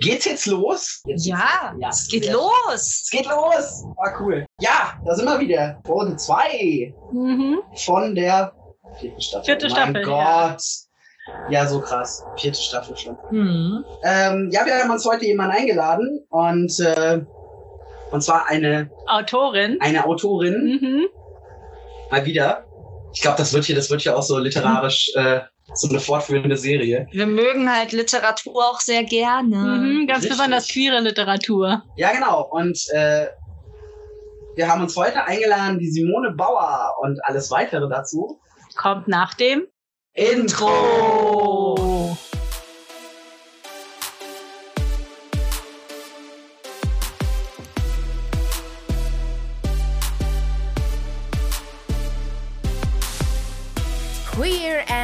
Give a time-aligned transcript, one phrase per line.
[0.00, 1.02] Geht's jetzt los?
[1.06, 2.52] Jetzt ja, ja, es geht sehr- los.
[2.74, 3.84] Es geht los!
[3.96, 4.46] War cool.
[4.60, 5.80] Ja, da sind wir wieder.
[5.86, 7.58] Folge 2 Mhm.
[7.76, 8.52] von der
[8.98, 9.44] vierten Staffel.
[9.44, 10.48] Vierte mein Staffel, ja.
[10.50, 10.62] Gott.
[11.50, 11.66] Ja.
[11.66, 12.24] so krass.
[12.36, 13.16] Vierte Staffel schon.
[13.28, 13.84] Hm.
[14.02, 17.20] Ähm, ja, wir haben uns heute jemanden eingeladen und, äh,
[18.10, 19.78] und zwar eine, Autorin.
[19.80, 21.06] eine Autorin, Mhm.
[22.10, 22.64] mal wieder.
[23.12, 25.40] Ich glaube, das wird hier, das wird hier auch so literarisch äh,
[25.74, 27.06] so eine fortführende Serie.
[27.12, 29.56] Wir mögen halt Literatur auch sehr gerne.
[29.56, 30.06] Mhm.
[30.06, 30.38] Ganz Richtig.
[30.38, 31.82] besonders queere Literatur.
[31.96, 32.48] Ja, genau.
[32.50, 33.28] Und äh,
[34.56, 38.40] wir haben uns heute eingeladen, die Simone Bauer und alles weitere dazu.
[38.76, 39.66] Kommt nach dem
[40.12, 41.69] Intro!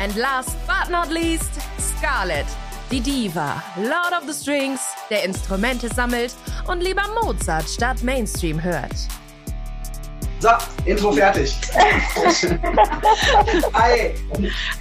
[0.00, 2.46] And last but not least, Scarlett,
[2.90, 6.34] die Diva, Lord of the Strings, der Instrumente sammelt
[6.68, 8.94] und lieber Mozart statt Mainstream hört.
[10.38, 10.50] So,
[10.84, 11.52] Intro fertig.
[13.74, 14.14] Hi.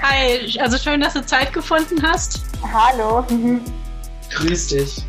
[0.03, 2.41] Hi, also schön, dass du Zeit gefunden hast.
[2.71, 3.25] Hallo.
[4.29, 5.03] Grüß dich.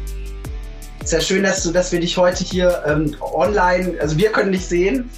[1.05, 4.65] Sehr schön, dass du, dass wir dich heute hier ähm, online, also wir können dich
[4.65, 5.11] sehen.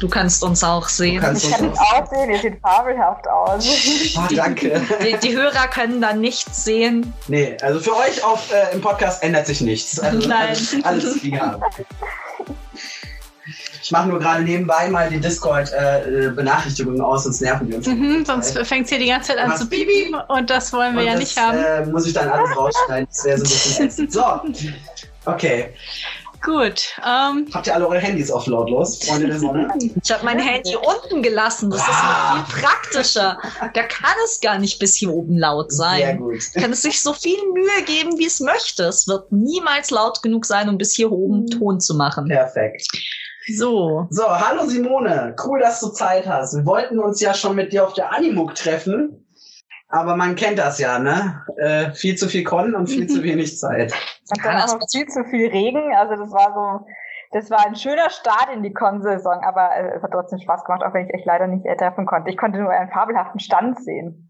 [0.00, 1.20] Du kannst uns auch sehen.
[1.20, 4.16] kannst Ich uns kann es aussehen, ihr seht fabelhaft aus.
[4.16, 4.80] Oh, danke.
[5.02, 7.12] Die, die Hörer können da nichts sehen.
[7.28, 10.00] Nee, also für euch auf, äh, im Podcast ändert sich nichts.
[10.00, 10.48] Also Nein.
[10.48, 11.62] Alles, alles gehabt.
[13.82, 17.86] Ich mache nur gerade nebenbei mal die Discord-Benachrichtigungen aus, sonst nerven die uns.
[17.86, 21.00] Mhm, sonst fängt es hier die ganze Zeit an zu piepen und das wollen wir
[21.00, 21.58] Und ja das, nicht haben.
[21.58, 23.08] Äh, muss ich dann alles rausschneiden.
[23.10, 24.12] Das wäre so ein bisschen ätzend.
[24.12, 24.24] So,
[25.26, 25.74] okay.
[26.42, 26.94] Gut.
[27.06, 29.68] Ähm, Habt ihr alle eure Handys auf lautlos, Freunde der Sonne?
[30.02, 31.70] Ich habe mein Handy unten gelassen.
[31.70, 32.36] Das ist Ah.
[32.38, 33.38] noch viel praktischer.
[33.74, 36.18] Da kann es gar nicht bis hier oben laut Sehr sein.
[36.18, 36.38] gut.
[36.54, 38.84] Kann es sich so viel Mühe geben, wie es möchte.
[38.84, 42.26] Es wird niemals laut genug sein, um bis hier oben Ton zu machen.
[42.28, 42.86] Perfekt.
[43.56, 44.06] so.
[44.10, 45.34] So, hallo Simone.
[45.44, 46.54] Cool, dass du Zeit hast.
[46.56, 49.26] Wir wollten uns ja schon mit dir auf der Animuk treffen.
[49.90, 51.44] Aber man kennt das ja, ne?
[51.56, 53.92] Äh, viel zu viel Con und viel zu wenig Zeit.
[54.30, 55.94] Und dann auch noch viel zu viel Regen.
[55.96, 56.86] Also das war so,
[57.32, 60.82] das war ein schöner Start in die Con-Saison, aber äh, es hat trotzdem Spaß gemacht,
[60.84, 62.30] auch wenn ich euch leider nicht äh, treffen konnte.
[62.30, 64.29] Ich konnte nur einen fabelhaften Stand sehen.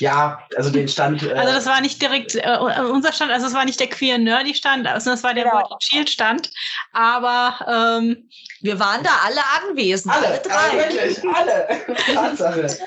[0.00, 1.22] Ja, also den Stand.
[1.22, 2.58] Äh, Also das war nicht direkt äh,
[2.90, 5.56] unser Stand, also es war nicht der queer nerdy Stand, also das war der Genau.
[5.56, 6.50] Word and Shield Stand.
[6.92, 8.28] Aber ähm,
[8.62, 10.78] Wir waren da alle anwesend, alle, alle, alle drei.
[10.94, 11.68] wirklich, alle.
[12.14, 12.78] Tatsache.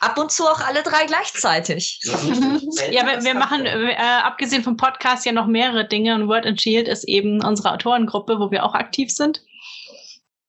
[0.00, 2.00] Ab und zu auch alle drei gleichzeitig.
[2.90, 6.60] ja, wir, wir machen äh, abgesehen vom Podcast ja noch mehrere Dinge und Word and
[6.60, 9.42] Shield ist eben unsere Autorengruppe, wo wir auch aktiv sind.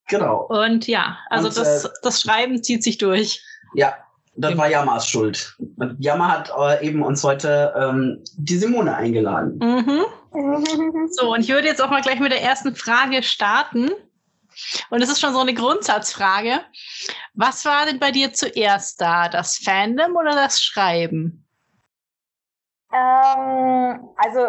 [0.09, 0.45] Genau.
[0.49, 3.41] Und ja, also Und, das, äh, das Schreiben zieht sich durch.
[3.73, 3.95] Ja,
[4.37, 5.57] das war Yamas Schuld.
[5.77, 9.59] Und Yama hat äh, eben uns heute ähm, die Simone eingeladen.
[9.59, 10.05] Mhm.
[11.09, 13.89] So, und ich würde jetzt auch mal gleich mit der ersten Frage starten.
[14.91, 16.59] Und es ist schon so eine Grundsatzfrage.
[17.33, 19.29] Was war denn bei dir zuerst da?
[19.29, 21.47] Das Fandom oder das Schreiben?
[22.93, 24.39] Ähm, also,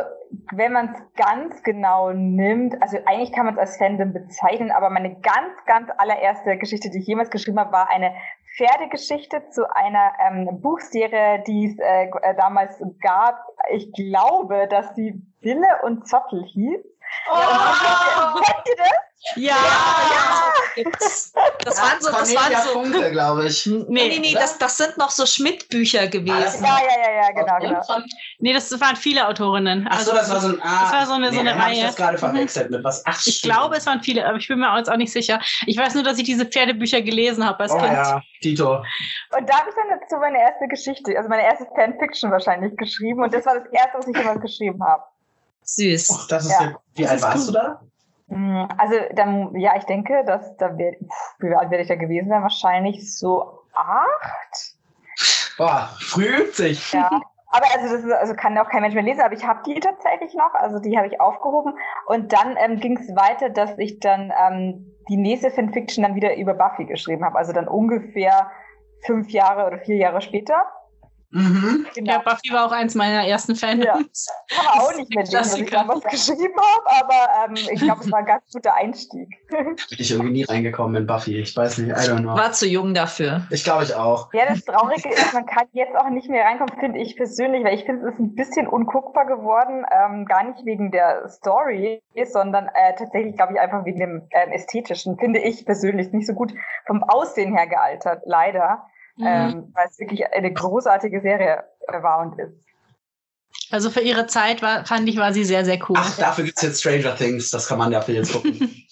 [0.53, 4.91] wenn man es ganz genau nimmt, also eigentlich kann man es als Fandom bezeichnen, aber
[4.91, 8.13] meine ganz, ganz allererste Geschichte, die ich jemals geschrieben habe, war eine
[8.59, 13.41] Pferdegeschichte zu einer ähm, Buchserie, die es äh, äh, damals gab.
[13.71, 16.81] Ich glaube, dass sie Wille und Zottel hieß.
[17.31, 18.89] Oh, Kennt ihr das?
[19.37, 19.55] Ja!
[20.75, 21.33] gibt's.
[21.65, 22.69] Das waren so, das waren so.
[22.73, 23.67] Funke, glaube ich.
[23.67, 26.65] Nee, nee, nee, das, das sind noch so Schmidt-Bücher gewesen.
[26.65, 28.05] Ja, ja, ja, ja, genau, genau.
[28.39, 29.87] Nee, das waren viele Autorinnen.
[29.91, 30.61] Ach so, das war so ein.
[30.63, 31.87] Ah, das war so eine- so eine dann hab Ich Reihe.
[31.87, 33.03] das gerade verwechselt mit was.
[33.07, 35.41] Ach, Ich glaube, es waren viele, aber ich bin mir jetzt auch nicht sicher.
[35.67, 37.93] Ich weiß nur, dass ich diese Pferdebücher gelesen habe als Oh Kind.
[37.93, 38.77] ja, Tito.
[39.37, 43.23] Und da habe ich dann dazu meine erste Geschichte, also meine erste Fanfiction wahrscheinlich geschrieben.
[43.23, 45.03] Und das war das erste, was ich jemals geschrieben habe.
[45.69, 46.11] Süß.
[46.11, 46.67] Och, das ist Ja.
[46.67, 46.81] ja.
[46.95, 47.81] Wie alt warst du da?
[48.29, 50.95] Mm, Also dann, ja, ich denke, dass da wär,
[51.39, 52.43] wie alt werde ich da gewesen sein?
[52.43, 54.75] Wahrscheinlich so acht.
[55.59, 56.93] Boah, früh sich.
[56.93, 57.11] Ja.
[57.51, 59.81] Aber also das ist, also kann auch kein Mensch mehr lesen, aber ich habe die
[59.81, 61.75] tatsächlich noch, also die habe ich aufgehoben.
[62.07, 66.37] Und dann ähm, ging es weiter, dass ich dann ähm, die nächste Fanfiction dann wieder
[66.37, 67.39] über Buffy geschrieben habe.
[67.39, 68.51] Also dann ungefähr
[69.07, 70.67] fünf Jahre oder vier Jahre später.
[71.31, 71.87] Mhm.
[71.95, 72.13] Genau.
[72.13, 74.29] Ja, Buffy war auch eins meiner ersten Fandoms.
[74.49, 78.01] Kann man auch nicht mehr lesen, was ich damals geschrieben habe, aber ähm, ich glaube,
[78.03, 79.29] es war ein ganz guter Einstieg.
[79.51, 81.39] Bin ich irgendwie nie reingekommen in Buffy.
[81.39, 82.35] Ich weiß nicht, I don't know.
[82.35, 83.47] War zu jung dafür.
[83.51, 84.33] Ich glaube ich auch.
[84.33, 87.75] Ja, das Traurige ist, man kann jetzt auch nicht mehr reinkommen, finde ich persönlich, weil
[87.75, 92.69] ich finde, es ist ein bisschen unguckbar geworden, ähm, gar nicht wegen der Story, sondern
[92.69, 96.55] äh, tatsächlich, glaube ich, einfach wegen dem ähm, Ästhetischen, finde ich persönlich nicht so gut
[96.87, 98.87] vom Aussehen her gealtert, leider,
[99.19, 99.27] Mhm.
[99.27, 102.69] ähm, weil es wirklich eine großartige Serie äh, war und ist.
[103.71, 105.97] Also für ihre Zeit war, fand ich, war sie sehr, sehr cool.
[105.99, 107.51] Ach, dafür gibt's jetzt Stranger Things.
[107.51, 108.55] Das kann man dafür jetzt gucken.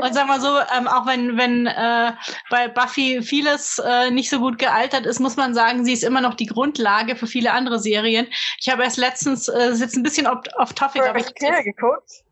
[0.00, 2.12] Und sag mal so, ähm, auch wenn, wenn äh,
[2.48, 6.22] bei Buffy vieles äh, nicht so gut gealtert ist, muss man sagen, sie ist immer
[6.22, 8.26] noch die Grundlage für viele andere Serien.
[8.58, 11.36] Ich habe erst letztens, äh, ist jetzt ein bisschen off, off topic, aber ich First
[11.36, 12.24] Kill geguckt?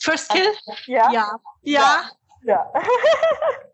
[0.00, 0.46] First Kill?
[0.86, 1.10] Ja.
[1.12, 1.40] Ja.
[1.62, 2.10] Ja.
[2.44, 2.72] ja.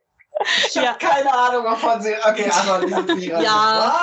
[0.69, 0.89] Ich Ja.
[0.89, 2.13] habe keine Ahnung, wovon sie.
[2.29, 3.99] Okay, aber die sind nicht Ja.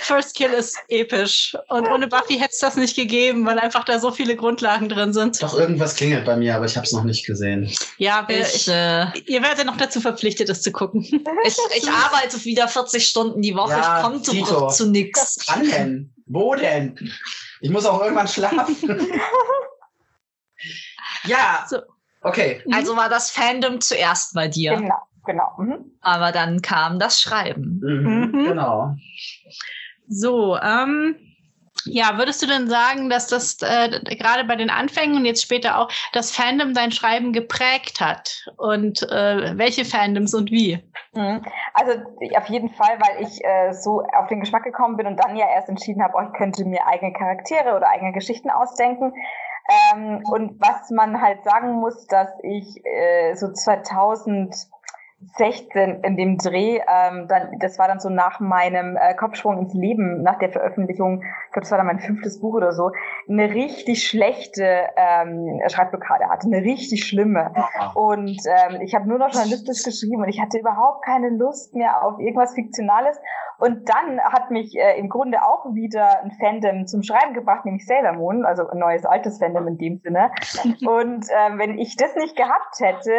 [0.00, 1.56] First Kill ist episch.
[1.68, 5.12] Und ohne Buffy hätte es das nicht gegeben, weil einfach da so viele Grundlagen drin
[5.12, 5.42] sind.
[5.42, 7.70] Doch irgendwas klingelt bei mir, aber ich habe es noch nicht gesehen.
[7.98, 11.02] Ja, wir, Ich, äh, ihr werdet noch dazu verpflichtet, es zu gucken.
[11.44, 13.72] ich, ich arbeite wieder 40 Stunden die Woche.
[13.72, 15.44] Ja, ich komme zu, zu nix.
[15.48, 16.14] Wann denn?
[16.26, 17.12] Wo denn?
[17.60, 18.76] Ich muss auch irgendwann schlafen.
[21.24, 21.66] ja.
[21.68, 21.78] So.
[22.22, 22.62] Okay.
[22.72, 24.76] Also war das Fandom zuerst bei dir.
[24.76, 24.96] Genau,
[25.28, 25.52] genau.
[25.58, 25.92] Mhm.
[26.00, 27.80] Aber dann kam das Schreiben.
[27.84, 28.30] Mhm.
[28.32, 28.96] mhm, genau.
[30.08, 31.16] So, ähm,
[31.84, 35.78] ja, würdest du denn sagen, dass das äh, gerade bei den Anfängen und jetzt später
[35.78, 38.44] auch das Fandom dein Schreiben geprägt hat?
[38.56, 40.82] Und äh, welche Fandoms und wie?
[41.14, 41.44] Mhm.
[41.74, 41.92] Also
[42.36, 45.46] auf jeden Fall, weil ich äh, so auf den Geschmack gekommen bin und dann ja
[45.48, 49.12] erst entschieden habe, oh, ich könnte mir eigene Charaktere oder eigene Geschichten ausdenken.
[49.68, 54.54] Ähm, und was man halt sagen muss, dass ich äh, so 2000
[55.20, 59.74] 16 in dem Dreh, ähm, dann, das war dann so nach meinem äh, Kopfsprung ins
[59.74, 62.92] Leben, nach der Veröffentlichung, ich glaube, das war dann mein fünftes Buch oder so,
[63.28, 64.64] eine richtig schlechte
[64.96, 67.52] ähm, Schreibblockade hatte, eine richtig schlimme.
[67.94, 72.04] Und ähm, ich habe nur noch journalistisch geschrieben und ich hatte überhaupt keine Lust mehr
[72.04, 73.18] auf irgendwas Fiktionales.
[73.58, 77.84] Und dann hat mich äh, im Grunde auch wieder ein Fandom zum Schreiben gebracht, nämlich
[77.86, 80.30] Sailor Moon, also ein neues altes Fandom in dem Sinne.
[80.86, 83.10] Und ähm, wenn ich das nicht gehabt hätte,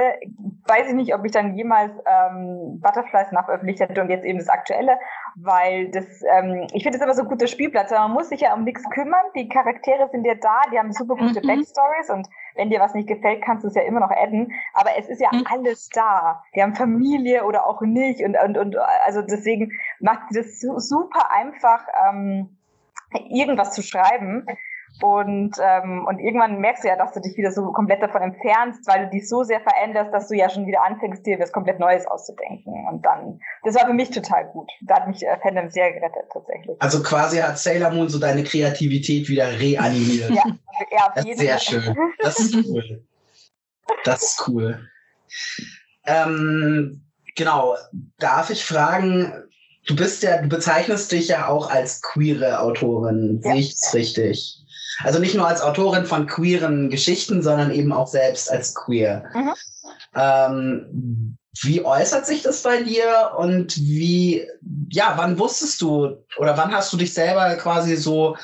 [0.65, 4.49] weiß ich nicht, ob ich dann jemals ähm, Butterflies nachveröffentlicht hätte und jetzt eben das
[4.49, 4.97] aktuelle,
[5.35, 8.53] weil das, ähm, ich finde es immer so ein guter Spielplatz, man muss sich ja
[8.53, 9.25] um nichts kümmern.
[9.35, 11.47] Die Charaktere sind ja da, die haben super gute Mhm.
[11.47, 12.27] Backstories und
[12.59, 14.51] wenn dir was nicht gefällt, kannst du es ja immer noch adden.
[14.73, 15.45] Aber es ist ja Mhm.
[15.49, 16.43] alles da.
[16.53, 18.75] Die haben Familie oder auch nicht und, und, und
[19.05, 19.71] also deswegen
[20.01, 22.57] macht das su super einfach, ähm,
[23.29, 24.45] irgendwas zu schreiben.
[25.01, 28.85] Und, ähm, und irgendwann merkst du ja, dass du dich wieder so komplett davon entfernst,
[28.87, 31.79] weil du dich so sehr veränderst, dass du ja schon wieder anfängst, dir was komplett
[31.79, 32.85] Neues auszudenken.
[32.89, 34.69] Und dann, das war für mich total gut.
[34.81, 36.81] Da hat mich äh, Fandom sehr gerettet, tatsächlich.
[36.81, 40.31] Also quasi hat Sailor Moon so deine Kreativität wieder reanimiert.
[40.31, 40.43] Ja,
[40.91, 41.81] ja auf jeden sehr Fall.
[41.81, 41.97] schön.
[42.19, 43.03] Das ist cool.
[44.03, 44.87] Das ist cool.
[46.05, 47.05] Ähm,
[47.35, 47.75] genau.
[48.17, 49.31] Darf ich fragen,
[49.87, 53.41] du bist ja, du bezeichnest dich ja auch als queere Autorin.
[53.43, 53.51] Ja.
[53.51, 54.58] Sehe ich es richtig?
[55.03, 59.23] Also nicht nur als Autorin von queeren Geschichten, sondern eben auch selbst als queer.
[59.33, 59.53] Mhm.
[60.15, 64.47] Ähm, wie äußert sich das bei dir und wie,
[64.89, 68.37] ja, wann wusstest du oder wann hast du dich selber quasi so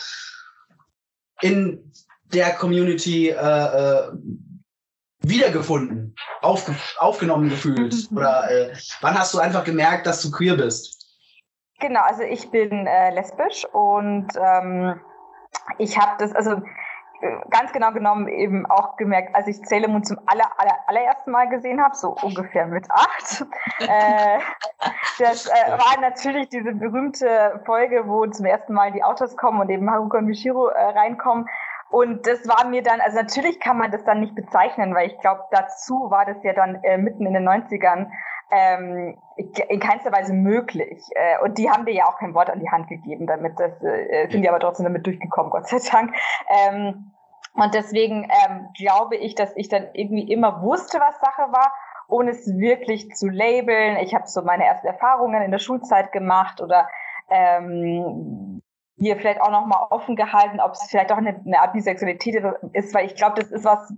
[1.42, 1.92] in
[2.34, 4.12] der Community äh, äh,
[5.20, 7.94] wiedergefunden, aufge aufgenommen gefühlt?
[8.12, 10.96] Oder äh, wann hast du einfach gemerkt, dass du queer bist?
[11.80, 15.00] Genau, also ich bin äh, lesbisch und ähm,
[15.78, 16.62] ich habe das, also
[17.22, 21.32] äh, ganz genau genommen eben auch gemerkt, als ich Sailor Moon zum aller, aller, allerersten
[21.32, 23.46] Mal gesehen habe, so ungefähr mit acht.
[23.80, 24.40] äh,
[25.20, 29.70] das äh, war natürlich diese berühmte Folge, wo zum ersten Mal die Autos kommen und
[29.70, 31.48] eben Haruko und Mishiro äh, reinkommen.
[31.90, 35.18] Und das war mir dann, also natürlich kann man das dann nicht bezeichnen, weil ich
[35.20, 38.08] glaube, dazu war das ja dann äh, mitten in den 90ern
[38.52, 39.18] ähm,
[39.70, 41.04] in keinster Weise möglich.
[41.16, 43.72] Äh, und die haben dir ja auch kein Wort an die Hand gegeben, damit das
[43.84, 46.14] äh, sind die aber trotzdem damit durchgekommen, Gott sei Dank.
[46.50, 47.12] Ähm,
[47.54, 51.74] und deswegen ähm, glaube ich, dass ich dann irgendwie immer wusste, was Sache war,
[52.08, 53.98] ohne es wirklich zu labeln.
[53.98, 56.88] Ich habe so meine ersten Erfahrungen in der Schulzeit gemacht oder
[57.30, 58.55] ähm,
[58.98, 62.42] hier vielleicht auch nochmal offen gehalten, ob es vielleicht auch eine, eine Art Bisexualität
[62.74, 63.92] ist, weil ich glaube, das ist was,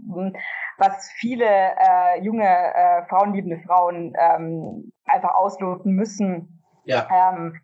[0.77, 6.63] was viele äh, junge, äh, frauenliebende Frauen ähm, einfach ausloten müssen.
[6.85, 7.07] Ja.
[7.11, 7.59] Ähm,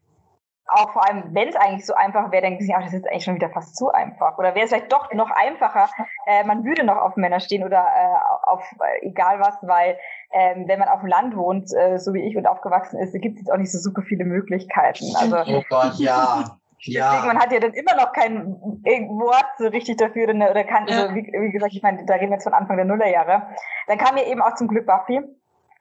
[0.67, 3.25] auch vor allem, wenn es eigentlich so einfach wäre, denken sie, ach, das ist eigentlich
[3.25, 4.37] schon wieder fast zu einfach.
[4.37, 5.89] Oder wäre es vielleicht doch noch einfacher,
[6.25, 9.97] äh, man würde noch auf Männer stehen oder äh, auf äh, egal was, weil
[10.31, 13.35] ähm, wenn man auf dem Land wohnt, äh, so wie ich und aufgewachsen ist, gibt
[13.35, 15.05] es jetzt auch nicht so super viele Möglichkeiten.
[15.17, 16.57] Also Oh Gott, ja.
[16.85, 17.11] Ja.
[17.11, 21.03] Deswegen, man hat ja dann immer noch kein Wort so richtig dafür oder, kann, Ja.
[21.03, 23.47] also wie, wie gesagt, ich meine, da reden wir jetzt von Anfang der Nullerjahre.
[23.87, 25.21] Dann kam mir eben auch zum Glück Buffy,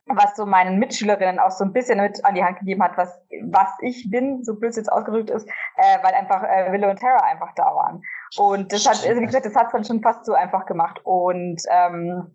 [0.07, 3.21] was so meinen Mitschülerinnen auch so ein bisschen mit an die Hand gegeben hat, was,
[3.45, 7.25] was ich bin, so blöd jetzt ausgedrückt ist, äh, weil einfach äh, Willow und Tara
[7.25, 8.03] einfach da waren.
[8.37, 11.01] Und das hat, also wie gesagt, das hat es dann schon fast so einfach gemacht.
[11.05, 12.35] Und ähm,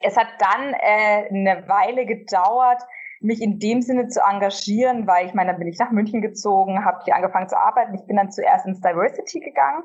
[0.00, 2.82] es hat dann äh, eine Weile gedauert,
[3.20, 6.84] mich in dem Sinne zu engagieren, weil ich meine, dann bin ich nach München gezogen,
[6.84, 7.94] habe hier angefangen zu arbeiten.
[7.94, 9.82] Ich bin dann zuerst ins Diversity gegangen,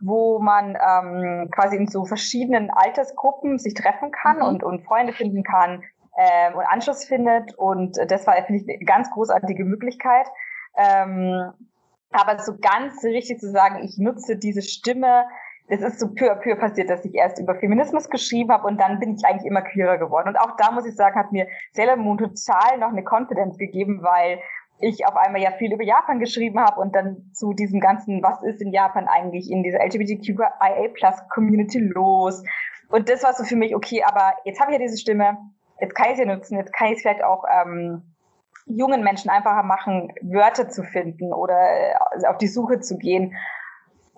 [0.00, 4.42] wo man ähm, quasi in so verschiedenen Altersgruppen sich treffen kann Mhm.
[4.42, 5.82] und, und Freunde finden kann
[6.16, 7.54] ähm, und Anschluss findet.
[7.58, 10.26] Und das war, finde ich, eine ganz großartige Möglichkeit.
[10.76, 11.52] Ähm,
[12.10, 15.26] aber so ganz richtig zu sagen, ich nutze diese Stimme,
[15.68, 18.80] das ist so peu à peu passiert, dass ich erst über Feminismus geschrieben habe und
[18.80, 20.28] dann bin ich eigentlich immer queerer geworden.
[20.28, 24.02] Und auch da muss ich sagen, hat mir Sailor Moon total noch eine Confidence gegeben,
[24.02, 24.40] weil
[24.80, 28.42] ich auf einmal ja viel über Japan geschrieben habe und dann zu diesem ganzen, was
[28.42, 32.42] ist in Japan eigentlich in dieser LGBTQIA Plus Community los?
[32.88, 35.36] Und das war so für mich, okay, aber jetzt habe ich ja diese Stimme,
[35.80, 38.14] jetzt kann ich sie nutzen, jetzt kann ich es vielleicht auch ähm,
[38.66, 43.34] jungen Menschen einfacher machen, Wörter zu finden oder äh, auf die Suche zu gehen.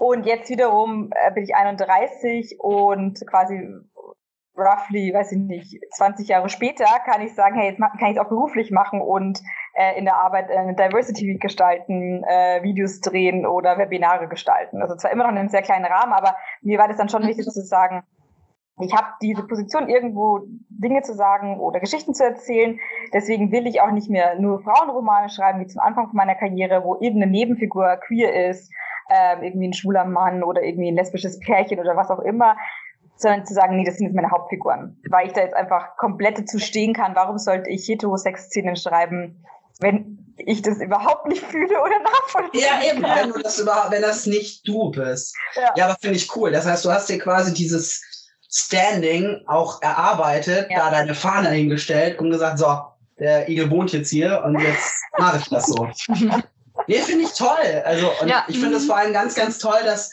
[0.00, 3.68] Und jetzt wiederum äh, bin ich 31 und quasi
[4.56, 8.18] roughly, weiß ich nicht, 20 Jahre später kann ich sagen, hey, jetzt kann ich es
[8.18, 9.40] auch beruflich machen und
[9.74, 14.80] äh, in der Arbeit äh, eine Diversity Week gestalten, äh, Videos drehen oder Webinare gestalten.
[14.80, 17.26] Also zwar immer noch in einem sehr kleinen Rahmen, aber mir war das dann schon
[17.26, 18.02] wichtig zu sagen,
[18.80, 22.78] ich habe diese Position irgendwo Dinge zu sagen oder Geschichten zu erzählen.
[23.12, 26.94] Deswegen will ich auch nicht mehr nur Frauenromane schreiben, wie zum Anfang meiner Karriere, wo
[26.94, 28.72] irgendeine Nebenfigur queer ist,
[29.10, 32.56] ähm, irgendwie ein schwuler Mann oder irgendwie ein lesbisches Pärchen oder was auch immer,
[33.16, 34.98] sondern zu sagen, nee, das sind jetzt meine Hauptfiguren.
[35.10, 39.44] Weil ich da jetzt einfach komplett dazu stehen kann, warum sollte ich Heterosex-Szenen schreiben,
[39.80, 44.02] wenn ich das überhaupt nicht fühle oder nachvollziehen Ja, eben, wenn du das überhaupt, wenn
[44.02, 45.36] das nicht du bist.
[45.54, 45.72] Ja.
[45.76, 46.50] Ja, aber finde ich cool.
[46.50, 48.02] Das heißt, du hast dir quasi dieses
[48.50, 50.78] Standing auch erarbeitet, Ja.
[50.78, 52.78] da deine Fahne hingestellt und gesagt, so,
[53.18, 55.88] der Igel wohnt jetzt hier und jetzt mache ich das so.
[56.90, 57.82] Nee, finde ich toll.
[57.84, 58.44] Also, und Ja.
[58.48, 60.10] ich finde es vor allem ganz, ganz toll, dass,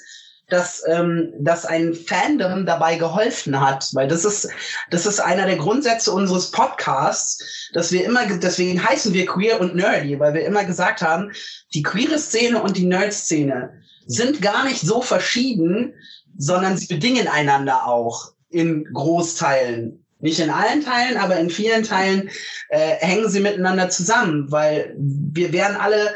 [0.49, 3.89] dass, ähm, dass ein Fandom dabei geholfen hat.
[3.93, 4.47] Weil das ist,
[4.91, 9.59] das ist einer der Grundsätze unseres Podcasts, dass wir immer, ge- deswegen heißen wir queer
[9.59, 11.31] und nerdy, weil wir immer gesagt haben,
[11.73, 13.73] die queere Szene und die Nerd-Szene
[14.05, 15.93] sind gar nicht so verschieden,
[16.37, 20.05] sondern sie bedingen einander auch in Großteilen.
[20.19, 22.29] Nicht in allen Teilen, aber in vielen Teilen
[22.69, 26.15] äh, hängen sie miteinander zusammen, weil wir wären alle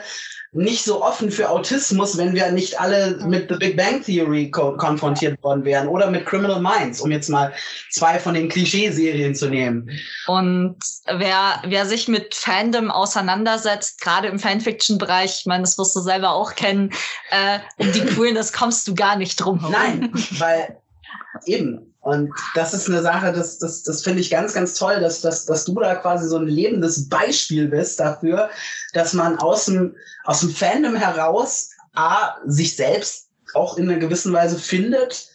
[0.54, 4.76] nicht so offen für Autismus, wenn wir nicht alle mit The Big Bang Theory ko
[4.76, 7.54] konfrontiert worden wären oder mit Criminal Minds, um jetzt mal
[7.90, 9.90] zwei von den Klischeeserien zu nehmen.
[10.28, 16.02] Und wer, wer sich mit Fandom auseinandersetzt, gerade im Fanfiction-Bereich, ich meine, das wirst du
[16.02, 16.92] selber auch kennen,
[17.30, 19.72] äh, um die Queerness kommst du gar nicht drum herum.
[19.72, 20.76] Nein, weil
[21.46, 21.94] eben.
[22.02, 25.46] Und das ist eine Sache, das, das, das finde ich ganz, ganz toll, dass, dass,
[25.46, 28.50] dass du da quasi so ein lebendes Beispiel bist dafür,
[28.94, 34.34] dass man aus dem, aus dem Fandom heraus A, sich selbst auch in einer gewissen
[34.34, 35.28] Weise findet.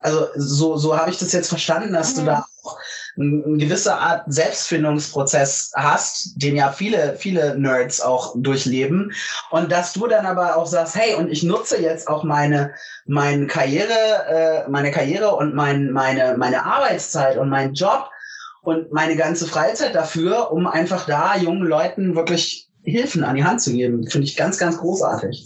[0.00, 2.26] Also so, so habe ich das jetzt verstanden, dass du Mhm.
[2.26, 2.78] da auch
[3.16, 9.12] eine, gewisse Art Selbstfindungsprozess hast, den ja viele, viele Nerds auch durchleben.
[9.50, 12.74] Und dass du dann aber auch sagst, hey, und ich nutze jetzt auch meine,
[13.06, 13.94] meine Karriere,
[14.28, 18.10] äh, meine Karriere und mein, meine, meine Arbeitszeit und meinen Job
[18.62, 23.60] und meine ganze Freizeit dafür, um einfach da jungen Leuten wirklich Hilfen an die Hand
[23.60, 24.06] zu geben.
[24.06, 25.44] Finde ich ganz, ganz großartig.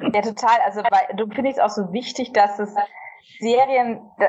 [0.00, 0.58] Ja, total.
[0.64, 2.70] Also weil, du finde ich es auch so wichtig, dass es
[3.38, 4.26] Serien, da-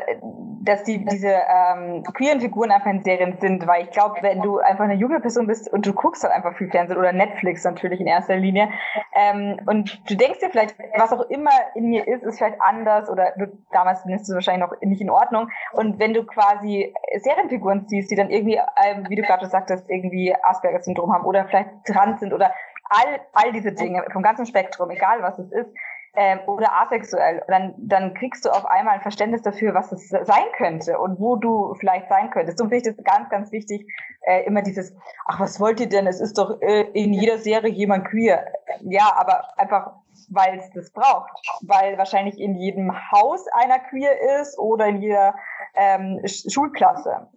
[0.62, 4.60] dass die diese ähm, queeren Figuren einfach in Serien sind, weil ich glaube, wenn du
[4.60, 8.00] einfach eine junge Person bist und du guckst halt einfach viel Fernsehen oder Netflix natürlich
[8.02, 8.70] in erster Linie
[9.16, 13.10] ähm, und du denkst dir vielleicht, was auch immer in mir ist, ist vielleicht anders
[13.10, 15.50] oder du, damals findest du wahrscheinlich noch nicht in Ordnung.
[15.74, 20.36] Und wenn du quasi Serienfiguren siehst, die dann irgendwie, ähm, wie du gerade sagtest, irgendwie
[20.44, 22.54] Asperger-Syndrom haben oder vielleicht trans sind oder
[22.90, 25.70] all, all diese Dinge vom ganzen Spektrum, egal was es ist,
[26.16, 30.46] ähm, oder asexuell, dann, dann kriegst du auf einmal ein Verständnis dafür, was es sein
[30.58, 32.62] könnte und wo du vielleicht sein könntest.
[32.62, 33.86] Und finde ich das ganz, ganz wichtig,
[34.22, 36.08] äh, immer dieses, ach, was wollt ihr denn?
[36.08, 38.46] Es ist doch äh, in jeder Serie jemand queer.
[38.82, 39.94] Ja, aber einfach,
[40.30, 41.32] weil es das braucht.
[41.62, 45.36] Weil wahrscheinlich in jedem Haus einer queer ist oder in jeder
[45.76, 47.28] ähm, Sch- Schulklasse.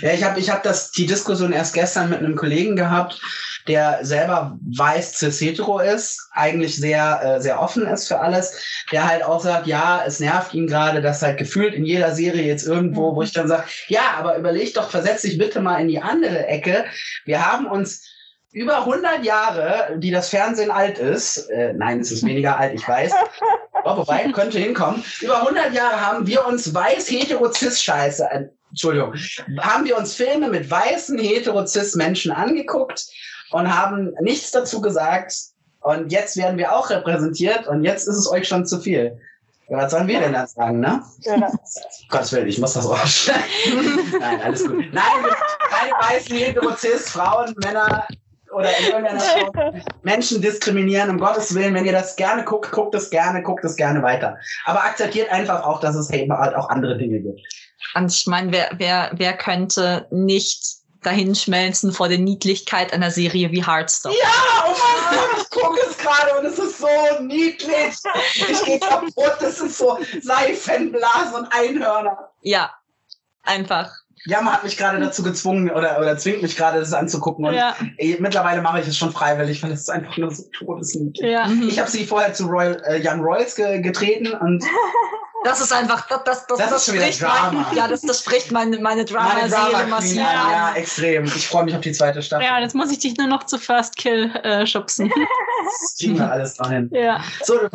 [0.00, 0.62] Ja, ich habe ich hab
[0.96, 3.20] die Diskussion erst gestern mit einem Kollegen gehabt,
[3.66, 9.08] der selber weiß cis hetero ist, eigentlich sehr, äh, sehr offen ist für alles, der
[9.08, 12.66] halt auch sagt, ja, es nervt ihn gerade, dass halt gefühlt in jeder Serie jetzt
[12.66, 16.00] irgendwo, wo ich dann sage, ja, aber überleg doch, versetz dich bitte mal in die
[16.00, 16.84] andere Ecke.
[17.24, 18.04] Wir haben uns
[18.52, 22.88] über 100 Jahre, die das Fernsehen alt ist, äh, nein, es ist weniger alt, ich
[22.88, 23.12] weiß,
[23.86, 28.28] oh, wobei, könnte hinkommen, über 100 Jahre haben wir uns weiß hetero cis scheiße
[28.70, 29.14] Entschuldigung,
[29.60, 33.06] haben wir uns Filme mit weißen hetero cis Menschen angeguckt
[33.50, 35.32] und haben nichts dazu gesagt.
[35.80, 39.18] Und jetzt werden wir auch repräsentiert und jetzt ist es euch schon zu viel.
[39.68, 41.02] Ja, was sollen wir denn da sagen, ne?
[41.20, 41.50] Ja.
[42.08, 43.42] Gottes Willen, ich muss das rausschneiden.
[44.20, 44.84] Nein, alles gut.
[44.92, 45.04] Nein,
[45.70, 48.06] keine weißen hetero cis Frauen, Männer
[48.56, 51.10] oder in irgendeiner Form Menschen diskriminieren.
[51.10, 54.38] Um Gottes Willen, wenn ihr das gerne guckt, guckt es gerne, guckt es gerne weiter.
[54.64, 57.40] Aber akzeptiert einfach auch, dass es eben halt auch andere Dinge gibt.
[57.94, 63.64] Und ich meine, wer, wer, wer könnte nicht dahinschmelzen vor der Niedlichkeit einer Serie wie
[63.64, 64.14] Hearthstone?
[64.20, 66.88] Ja, oh mein Gott, ich gucke es gerade und es ist so
[67.20, 67.94] niedlich.
[68.34, 72.30] Ich gehe kaputt, das ist so Seifenblasen und Einhörner.
[72.40, 72.72] Ja,
[73.42, 73.92] einfach.
[74.26, 77.46] Jammer hat mich gerade dazu gezwungen oder, oder zwingt mich gerade, das anzugucken.
[77.46, 77.76] Und ja.
[77.96, 81.30] ey, mittlerweile mache ich es schon freiwillig, weil es ist einfach nur so todesniedlich.
[81.30, 81.48] Ja.
[81.66, 84.64] Ich habe sie vorher zu Royal, äh, Young Royals ge getreten und
[85.46, 87.52] Das ist einfach, das, das, das, das, das spricht Drama.
[87.52, 90.24] Mein, ja, das, das spricht meine, meine Drama-Seele Drama massiv an.
[90.24, 91.24] Ja, extrem.
[91.24, 92.44] Ich freue mich auf die zweite Staffel.
[92.44, 95.12] Ja, jetzt muss ich dich nur noch zu First Kill äh, schubsen.
[95.66, 96.88] Das kriegen wir alles dahin.
[96.92, 97.20] Ja.
[97.42, 97.68] So, du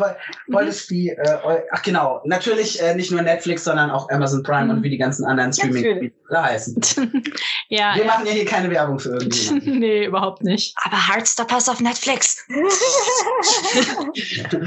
[0.48, 1.38] wolltest wie, äh,
[1.70, 4.70] ach genau, natürlich äh, nicht nur Netflix, sondern auch Amazon Prime mhm.
[4.70, 6.80] und wie die ganzen anderen streaming heißen.
[7.68, 8.06] ja, wir ja.
[8.06, 9.78] machen ja hier keine Werbung für irgendjemanden.
[9.78, 10.74] nee, überhaupt nicht.
[10.84, 12.44] Aber Heartstoppers auf Netflix.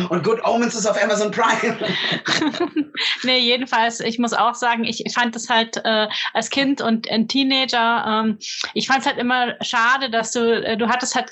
[0.10, 1.78] und Good Omens ist auf Amazon Prime.
[3.24, 7.28] Nee, jedenfalls, ich muss auch sagen, ich fand es halt äh, als Kind und ein
[7.28, 8.40] Teenager, ähm,
[8.74, 11.30] ich fand es halt immer schade, dass du, äh, du hattest halt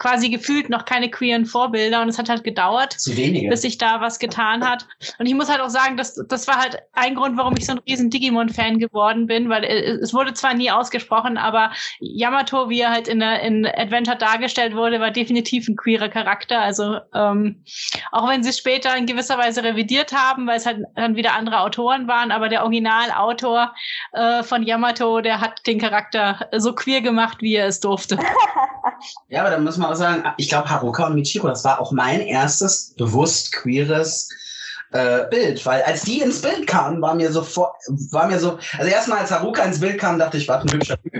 [0.00, 4.18] quasi gefühlt noch keine queeren Vorbilder und es hat halt gedauert, bis sich da was
[4.18, 4.86] getan hat.
[5.18, 7.72] Und ich muss halt auch sagen, dass das war halt ein Grund, warum ich so
[7.72, 12.90] ein riesen Digimon-Fan geworden bin, weil es wurde zwar nie ausgesprochen, aber Yamato, wie er
[12.90, 16.60] halt in, der, in Adventure dargestellt wurde, war definitiv ein queerer Charakter.
[16.60, 17.62] Also ähm,
[18.10, 21.34] auch wenn sie es später in gewisser Weise revidiert haben, weil es halt dann wieder
[21.34, 23.74] andere Autoren waren, aber der Originalautor
[24.12, 28.18] äh, von Yamato, der hat den Charakter so queer gemacht, wie er es durfte.
[29.28, 31.92] Ja, aber da muss man auch sagen, ich glaube, Haruka und Michiro, das war auch
[31.92, 34.28] mein erstes bewusst queeres
[34.92, 37.74] äh, Bild, weil als die ins Bild kamen, war mir sofort,
[38.10, 41.00] war mir so, also erstmal als Haruka ins Bild kam, dachte ich, was ein hübscher
[41.00, 41.14] Typ.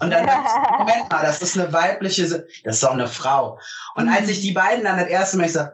[0.00, 2.28] Und dann dachte ich, Moment mal, das ist eine weibliche,
[2.64, 3.58] das ist doch eine Frau.
[3.96, 5.66] Und als ich die beiden dann das erste Mal, ich so,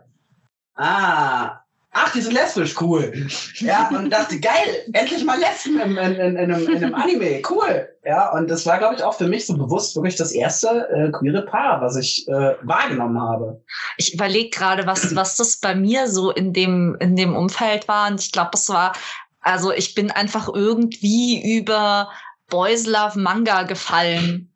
[0.76, 1.63] ah,
[1.94, 3.12] ach, die sind lesbisch, cool.
[3.54, 7.42] Ja, und dachte, geil, endlich mal Lesben in, in, in, in, einem, in einem Anime,
[7.48, 7.88] cool.
[8.04, 11.10] Ja, und das war, glaube ich, auch für mich so bewusst wirklich das erste äh,
[11.10, 13.62] queere Paar, was ich äh, wahrgenommen habe.
[13.96, 18.10] Ich überlege gerade, was, was das bei mir so in dem, in dem Umfeld war.
[18.10, 18.92] Und ich glaube, das war,
[19.40, 22.10] also ich bin einfach irgendwie über
[22.48, 24.50] Boys Love Manga gefallen.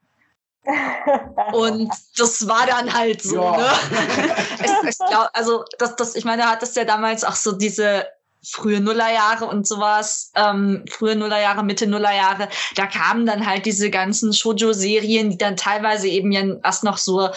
[1.52, 3.56] Und das war dann halt so, ja.
[3.56, 3.70] ne?
[4.64, 7.52] ich, ich glaub, also, das, das, ich meine, da hat es ja damals auch so
[7.52, 8.06] diese
[8.44, 14.32] frühe Nullerjahre und sowas, ähm, frühe Nullerjahre, Mitte Nullerjahre, da kamen dann halt diese ganzen
[14.32, 17.30] Shoujo-Serien, die dann teilweise eben ja erst noch so,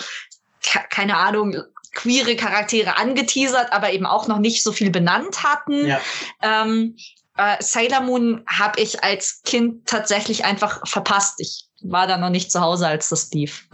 [0.89, 1.57] keine Ahnung,
[1.93, 5.87] queere Charaktere angeteasert, aber eben auch noch nicht so viel benannt hatten.
[5.87, 6.01] Ja.
[6.41, 6.95] Ähm,
[7.37, 11.35] äh, Sailor Moon habe ich als Kind tatsächlich einfach verpasst.
[11.39, 13.67] Ich war da noch nicht zu Hause, als das lief.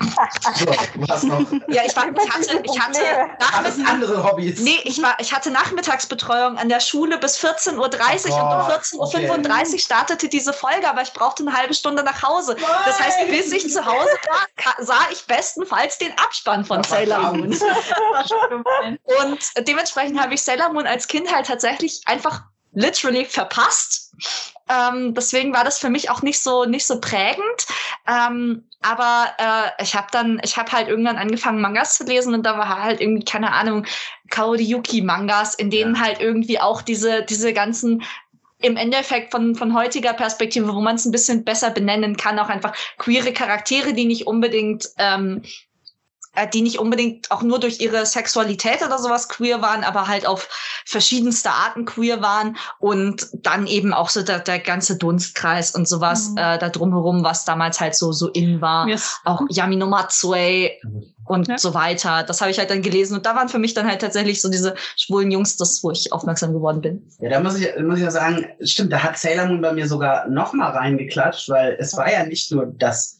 [0.56, 0.66] So,
[1.08, 1.46] was noch?
[1.70, 3.00] Ja, ich, war, ich hatte, ich hatte
[3.54, 4.62] Alles andere Hobbys.
[4.62, 8.00] Nee, ich war, ich hatte Nachmittagsbetreuung an der Schule bis 14.30 Uhr oh, und um
[8.70, 9.80] 14.35 Uhr okay.
[9.80, 12.56] startete diese Folge, aber ich brauchte eine halbe Stunde nach Hause.
[12.60, 12.70] Nein.
[12.86, 17.58] Das heißt, bis ich zu Hause war, sah ich bestenfalls den Abspann von Sailor Moon.
[19.22, 22.44] und dementsprechend habe ich Sailor Moon als Kind halt tatsächlich einfach
[22.74, 24.07] literally verpasst.
[24.70, 27.68] Ähm, deswegen war das für mich auch nicht so nicht so prägend.
[28.08, 32.46] Ähm, aber äh, ich habe dann, ich habe halt irgendwann angefangen Mangas zu lesen und
[32.46, 33.86] da war halt irgendwie keine Ahnung
[34.30, 36.02] Kaori Yuki Mangas, in denen ja.
[36.02, 38.04] halt irgendwie auch diese diese ganzen
[38.60, 42.50] im Endeffekt von, von heutiger Perspektive, wo man es ein bisschen besser benennen kann, auch
[42.50, 45.48] einfach queere Charaktere, die nicht unbedingt ähm, äh,
[46.46, 50.48] die nicht unbedingt auch nur durch ihre Sexualität oder sowas queer waren, aber halt auf
[50.86, 56.30] verschiedenste Arten queer waren und dann eben auch so der, der ganze Dunstkreis und sowas
[56.30, 56.38] mhm.
[56.38, 58.88] äh, da drumherum, was damals halt so so in war.
[58.88, 59.20] Yes.
[59.26, 60.72] Auch Yamino Matsue
[61.26, 61.58] und ja.
[61.58, 62.24] so weiter.
[62.24, 64.50] Das habe ich halt dann gelesen und da waren für mich dann halt tatsächlich so
[64.50, 67.08] diese schwulen Jungs, das, wo ich aufmerksam geworden bin.
[67.20, 69.88] Ja, da muss ich, muss ich ja sagen, stimmt, da hat Sailor Moon bei mir
[69.88, 73.18] sogar noch mal reingeklatscht, weil es war ja nicht nur das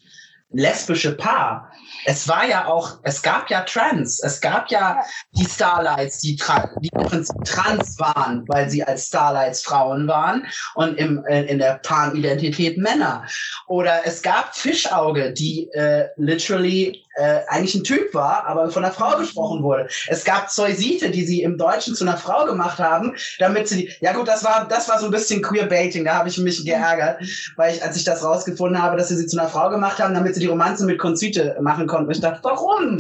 [0.52, 1.72] lesbische Paar,
[2.06, 6.36] es war ja auch, es gab ja Trans, es gab ja die Starlights, die,
[6.82, 11.60] die im Prinzip trans waren, weil sie als Starlights Frauen waren und im, äh, in
[11.60, 13.26] der Pan-Identität Männer.
[13.68, 18.94] Oder es gab Fischauge, die äh, literally äh, eigentlich ein Typ war, aber von einer
[18.94, 19.88] Frau gesprochen wurde.
[20.08, 24.14] Es gab Zeusite, die sie im Deutschen zu einer Frau gemacht haben, damit sie, ja
[24.14, 27.22] gut, das war, das war so ein bisschen Queerbaiting, da habe ich mich geärgert,
[27.56, 30.14] weil ich, als ich das rausgefunden habe, dass sie sie zu einer Frau gemacht haben,
[30.14, 32.12] damit sie die Romanze mit Conchite machen konnten.
[32.12, 32.98] Ich dachte, warum?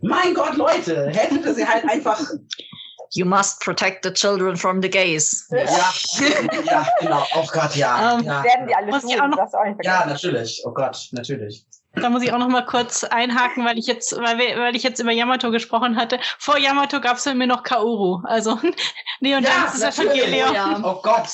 [0.00, 2.20] Mein Gott, Leute, hätte sie halt einfach
[3.16, 5.48] You must protect the children from the gays.
[5.50, 5.92] Ja,
[6.64, 7.24] ja genau.
[7.36, 8.18] Oh Gott, ja.
[8.18, 8.42] Ähm, ja.
[8.42, 10.62] Werden die alle Muss ich tun, auch noch- das auch nicht ja, natürlich.
[10.64, 11.64] Oh Gott, natürlich.
[11.94, 14.82] Da muss ich auch noch mal kurz einhaken, weil ich jetzt, weil, wir, weil ich
[14.82, 16.18] jetzt über Yamato gesprochen hatte.
[16.40, 18.20] Vor Yamato gab es mir noch Kaoru.
[18.24, 18.58] Also
[19.20, 19.98] Neon Dance ist.
[20.00, 20.52] Evangelion.
[20.52, 20.80] Ja.
[20.82, 21.28] Oh Gott.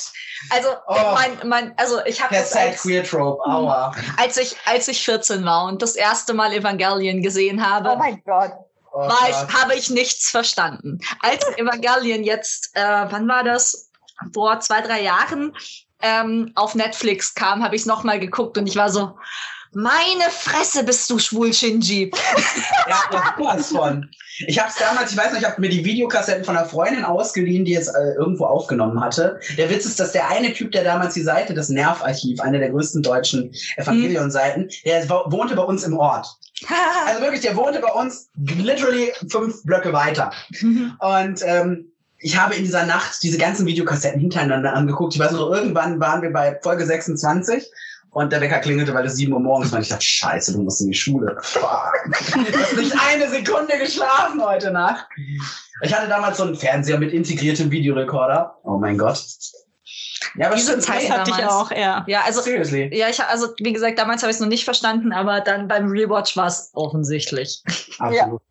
[0.49, 0.95] Also, Oh.
[1.13, 3.41] mein, mein, also ich habe das als, Queer Trope.
[3.45, 3.93] Aua.
[4.17, 8.21] als ich als ich 14 war und das erste Mal Evangelion gesehen habe, Oh mein
[8.25, 8.51] Gott.
[8.93, 10.99] Oh ich, habe ich nichts verstanden.
[11.21, 13.89] Als Evangelion jetzt, äh, wann war das?
[14.33, 15.55] Vor zwei, drei Jahren
[16.01, 19.17] ähm, auf Netflix kam, habe ich es nochmal geguckt und ich war so,
[19.73, 22.11] meine Fresse bist du schwul, Shinji.
[22.87, 24.09] Ja, was von.
[24.47, 27.03] Ich habe es damals, ich weiß nicht, ich habe mir die Videokassetten von einer Freundin
[27.05, 29.39] ausgeliehen, die es äh, irgendwo aufgenommen hatte.
[29.57, 32.71] Der Witz ist, dass der eine Typ, der damals die Seite, das Nervarchiv, eine der
[32.71, 36.27] größten deutschen Evangelion-Seiten, der wo- wohnte bei uns im Ort.
[37.07, 40.31] Also wirklich, der wohnte bei uns literally fünf Blöcke weiter.
[40.99, 45.15] Und ähm, ich habe in dieser Nacht diese ganzen Videokassetten hintereinander angeguckt.
[45.15, 47.65] Ich weiß noch, irgendwann waren wir bei Folge 26
[48.11, 49.77] und der Wecker klingelte, weil es 7 Uhr morgens war.
[49.77, 51.37] Und ich dachte, scheiße, du musst in die Schule.
[51.41, 51.93] Fuck.
[52.05, 55.05] Du hast nicht eine Sekunde geschlafen heute Nacht.
[55.81, 58.57] Ich hatte damals so einen Fernseher mit integriertem Videorekorder.
[58.63, 59.23] Oh mein Gott.
[60.35, 61.53] Ja, aber Diese Zeit hatte ich damals.
[61.53, 62.05] auch, ja.
[62.07, 62.89] Ja, also seriously.
[62.95, 65.89] ja, ich also wie gesagt, damals habe ich es noch nicht verstanden, aber dann beim
[65.89, 67.63] Rewatch war es offensichtlich.
[67.97, 68.41] Absolut.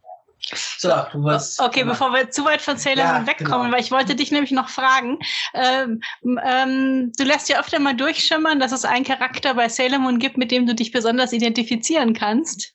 [0.79, 1.61] So, du wirst.
[1.61, 3.73] Okay, bevor wir zu weit von Sailor Ja, Moon wegkommen, genau.
[3.73, 5.19] weil ich wollte dich nämlich noch fragen.
[5.55, 10.19] Ähm, ähm, du lässt ja öfter mal durchschimmern, dass es einen Charakter bei Sailor Moon
[10.19, 12.75] gibt, mit dem du dich besonders identifizieren kannst,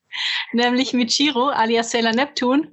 [0.54, 2.72] nämlich Michiro alias Sailor Neptune.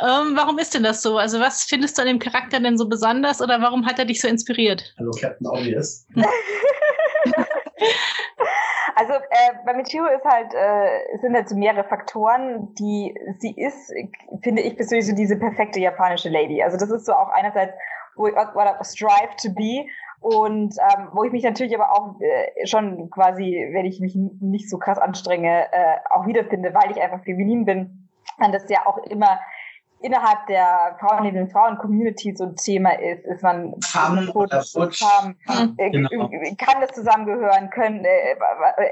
[0.00, 1.18] Ähm, warum ist denn das so?
[1.18, 4.20] Also was findest du an dem Charakter denn so besonders oder warum hat er dich
[4.20, 4.92] so inspiriert?
[4.98, 6.06] Hallo, Captain Obvious.
[8.98, 13.92] Also äh, bei Michiro ist halt, äh, sind halt so mehrere Faktoren, die sie ist,
[14.42, 16.62] finde ich persönlich so diese perfekte japanische Lady.
[16.62, 17.74] Also das ist so auch einerseits,
[18.16, 19.84] wo ich what I strive to be
[20.20, 24.70] und ähm, wo ich mich natürlich aber auch äh, schon quasi, wenn ich mich nicht
[24.70, 28.08] so krass anstrenge, äh, auch wiederfinde, weil ich einfach feminin bin.
[28.38, 29.40] Und das ja auch immer
[30.00, 35.02] innerhalb der frauenliebenden Frauen-Community so ein Thema ist, ist man Femme oder Butch.
[35.02, 35.34] Femme,
[35.78, 36.28] äh, Genau.
[36.58, 37.70] kann das zusammengehören?
[37.70, 38.36] Können, äh,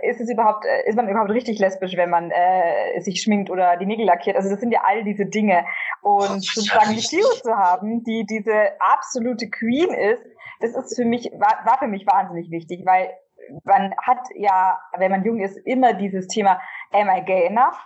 [0.08, 3.76] ist es überhaupt, äh, ist man überhaupt richtig lesbisch, wenn man äh, sich schminkt oder
[3.76, 4.36] die Nägel lackiert?
[4.36, 5.64] Also das sind ja all diese Dinge.
[6.02, 7.00] Und sozusagen die.
[7.00, 10.22] Tio zu haben, die diese absolute Queen ist,
[10.60, 13.10] das ist für mich, war, war für mich wahnsinnig wichtig, weil
[13.64, 16.60] man hat ja, wenn man jung ist, immer dieses Thema,
[16.92, 17.76] am I gay enough?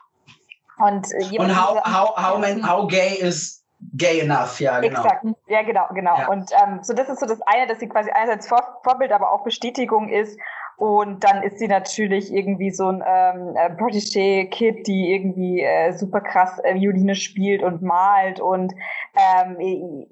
[0.79, 3.65] Und, äh, Und how, how, how, man, how gay is
[3.97, 4.61] gay enough?
[4.61, 5.03] Ja, genau.
[5.03, 6.17] Exakt, ja genau, genau.
[6.17, 6.29] Ja.
[6.29, 9.33] Und ähm, so das ist so das eine, dass sie quasi einerseits Vor Vorbild, aber
[9.33, 10.39] auch Bestätigung ist.
[10.77, 16.21] Und dann ist sie natürlich irgendwie so ein ähm, äh, Protégé-Kid, die irgendwie äh, super
[16.21, 18.39] krass äh, Violine spielt und malt.
[18.39, 18.73] Und
[19.17, 20.07] ähm,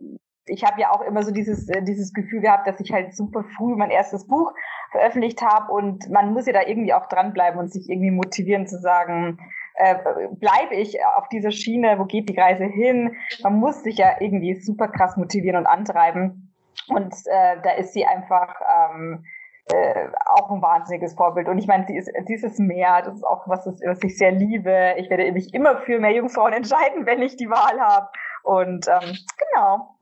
[0.46, 3.44] ich habe ja auch immer so dieses, äh, dieses Gefühl gehabt, dass ich halt super
[3.56, 4.52] früh mein erstes Buch
[4.90, 5.72] veröffentlicht habe.
[5.72, 9.38] Und man muss ja da irgendwie auch dranbleiben und sich irgendwie motivieren zu sagen,
[9.76, 9.96] äh,
[10.32, 13.16] bleibe ich auf dieser Schiene, wo geht die Reise hin?
[13.42, 16.52] Man muss sich ja irgendwie super krass motivieren und antreiben.
[16.88, 18.54] Und äh, da ist sie einfach
[18.90, 19.24] ähm,
[19.72, 21.48] äh, auch ein wahnsinniges Vorbild.
[21.48, 24.16] Und ich meine, sie ist, sie ist das Meer, das ist auch was, was ich
[24.16, 24.94] sehr liebe.
[24.98, 28.08] Ich werde mich immer für mehr Jungfrauen entscheiden, wenn ich die Wahl habe.
[28.44, 29.16] Und ähm,
[29.50, 29.96] genau.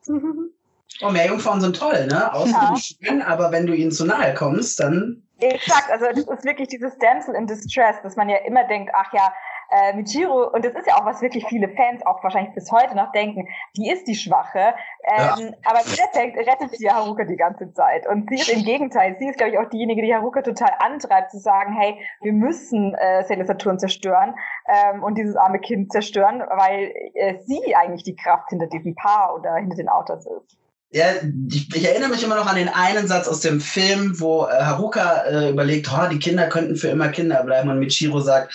[1.03, 2.33] Oh, Meerjungfrauen sind toll, ne?
[2.33, 5.23] Ausdrücklich schön, aber wenn du ihnen zu nahe kommst, dann.
[5.41, 9.13] Exakt, also das ist wirklich dieses Damsel in Distress, dass man ja immer denkt, ach
[9.13, 9.33] ja,
[9.70, 12.94] äh, Michiro, und das ist ja auch, was wirklich viele Fans auch wahrscheinlich bis heute
[12.96, 14.74] noch denken, die ist die Schwache,
[15.05, 18.07] ähm, aber im Endeffekt rettet sie ja Haruka die ganze Zeit.
[18.07, 21.31] Und sie ist im Gegenteil, sie ist, glaube ich, auch diejenige, die Haruka total antreibt,
[21.31, 24.35] zu sagen, hey, wir müssen äh, Sailor Saturn zerstören
[24.68, 29.35] ähm, und dieses arme Kind zerstören, weil äh, sie eigentlich die Kraft hinter diesem Paar
[29.35, 30.59] oder hinter den Autos ist.
[30.94, 31.07] Ja,
[31.48, 34.62] ich, ich erinnere mich immer noch an den einen Satz aus dem Film, wo äh,
[34.62, 37.68] Haruka äh, überlegt, oh, die Kinder könnten für immer Kinder bleiben.
[37.68, 38.53] Und Michiro sagt,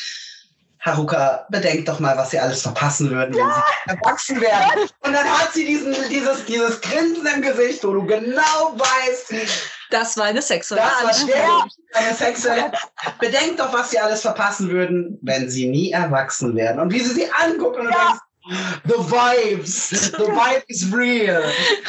[0.82, 4.90] Haruka, bedenk doch mal, was sie alles verpassen würden, wenn sie erwachsen werden.
[5.02, 9.34] Und dann hat sie diesen, dieses, dieses Grinsen im Gesicht, wo du genau weißt,
[9.92, 12.72] Das war eine sexuelle das war eine sexuelle.
[13.20, 16.80] Bedenk doch, was sie alles verpassen würden, wenn sie nie erwachsen werden.
[16.80, 18.20] Und wie sie sie anguckt und du denkst,
[18.86, 21.44] The vibes, the vibe is real.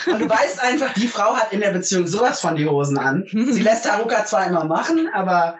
[0.07, 3.25] Und du weißt einfach, die Frau hat in der Beziehung sowas von die Hosen an.
[3.33, 5.59] Sie lässt Haruka zwar immer machen, aber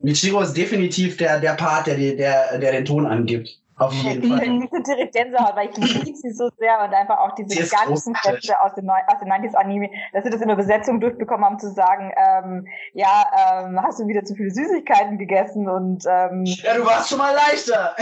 [0.00, 3.60] Michiro ist definitiv der, der Part, der, der, der den Ton angibt.
[3.76, 4.42] Auf jeden Fall.
[4.42, 8.14] Ich bin direkt Gänsehaut, weil ich liebe sie so sehr und einfach auch diese ganzen
[8.22, 11.58] Sätze aus den, aus den 90s Anime, dass sie das in der Besetzung durchbekommen haben,
[11.58, 16.74] zu sagen, ähm, ja, ähm, hast du wieder zu viele Süßigkeiten gegessen und ähm, Ja,
[16.74, 17.96] du warst schon mal leichter.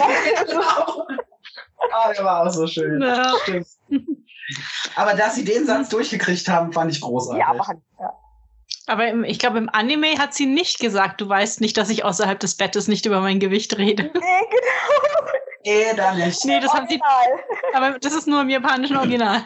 [0.47, 1.07] genau.
[1.93, 3.01] Ah, der war auch so schön.
[3.01, 3.33] Ja.
[3.43, 3.67] Stimmt.
[4.97, 7.41] Aber dass sie den Satz durchgekriegt haben, fand ich großartig.
[7.41, 7.65] ja, aber
[8.01, 8.13] ja.
[8.89, 12.05] Aber im, ich glaube, im Anime hat sie nicht gesagt, du weißt nicht, dass ich
[12.05, 14.05] außerhalb des Bettes nicht über mein Gewicht rede.
[14.05, 15.33] Nee, genau.
[15.65, 16.45] Nee, da nicht.
[16.45, 17.45] Nee, das haben sie, Original.
[17.75, 19.43] aber das ist nur im japanischen Original.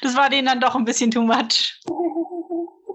[0.00, 1.80] Das war denen dann doch ein bisschen too much.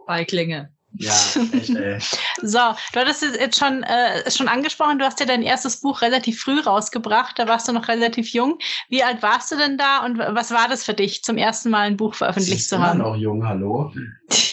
[0.07, 0.73] Feiglinge.
[0.93, 1.13] Ja,
[1.53, 1.99] echt, ey.
[2.41, 2.59] So,
[2.93, 6.41] du hattest es jetzt schon, äh, schon angesprochen, du hast ja dein erstes Buch relativ
[6.41, 8.57] früh rausgebracht, da warst du noch relativ jung.
[8.89, 11.87] Wie alt warst du denn da und was war das für dich, zum ersten Mal
[11.87, 12.99] ein Buch veröffentlicht zu haben?
[12.99, 13.91] noch jung, hallo.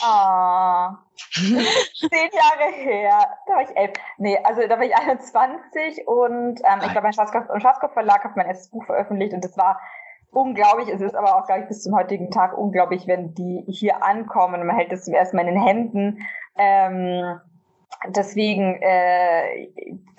[0.03, 0.99] Ah.
[1.33, 3.29] Zehn Jahre her.
[3.47, 3.93] Da war ich elf.
[4.19, 8.23] Nee, also da war ich 21 und ähm, ich glaube, mein Schwarzkopf, im Schwarzkopf Verlag
[8.25, 9.81] hat mein erstes Buch veröffentlicht und das war
[10.39, 10.89] unglaublich.
[10.89, 14.67] Es ist aber auch, glaube ich, bis zum heutigen Tag unglaublich, wenn die hier ankommen.
[14.67, 16.19] Man hält es zum ersten Mal in den Händen.
[16.57, 17.41] Ähm,
[18.09, 19.69] deswegen, äh,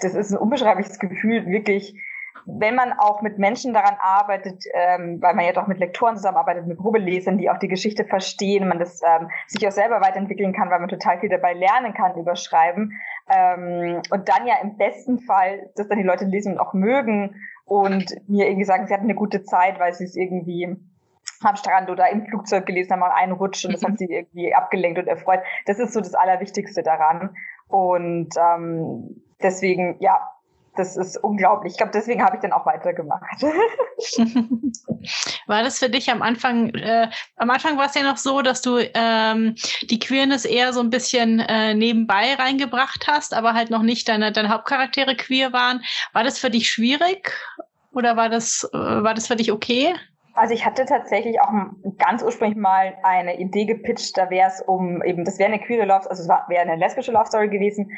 [0.01, 1.95] das ist ein unbeschreibliches Gefühl, wirklich
[2.45, 6.67] wenn man auch mit Menschen daran arbeitet, ähm, weil man ja doch mit Lektoren zusammenarbeitet,
[6.67, 10.69] mit Probelesern, die auch die Geschichte verstehen, man das ähm, sich auch selber weiterentwickeln kann,
[10.69, 12.93] weil man total viel dabei lernen kann über Schreiben.
[13.29, 17.35] Ähm, und dann ja im besten Fall, dass dann die Leute lesen und auch mögen
[17.69, 20.75] und mir irgendwie sagen, sie hatten eine gute Zeit, weil sie es irgendwie
[21.41, 24.99] am Strand oder im Flugzeug gelesen haben, einen Rutsch und das hat sie irgendwie abgelenkt
[24.99, 25.39] und erfreut.
[25.65, 27.35] Das ist so das Allerwichtigste daran.
[27.67, 30.19] Und ähm, deswegen, ja,
[30.79, 31.73] das ist unglaublich.
[31.73, 33.41] Ich glaube, deswegen habe ich dann auch weitergemacht.
[35.47, 38.61] War das für dich am Anfang, äh, am Anfang war es ja noch so, dass
[38.61, 39.55] du ähm,
[39.89, 44.31] die Queerness eher so ein bisschen äh, nebenbei reingebracht hast, aber halt noch nicht deine,
[44.31, 45.81] deine Hauptcharaktere queer waren.
[46.13, 47.33] War das für dich schwierig
[47.91, 49.93] oder war das, äh, war das für dich okay?
[50.33, 51.51] Also ich hatte tatsächlich auch
[51.97, 55.85] ganz ursprünglich mal eine Idee gepitcht, da wäre es um eben, das wäre eine queere
[55.85, 57.91] Love, also es wäre eine lesbische Love Story gewesen.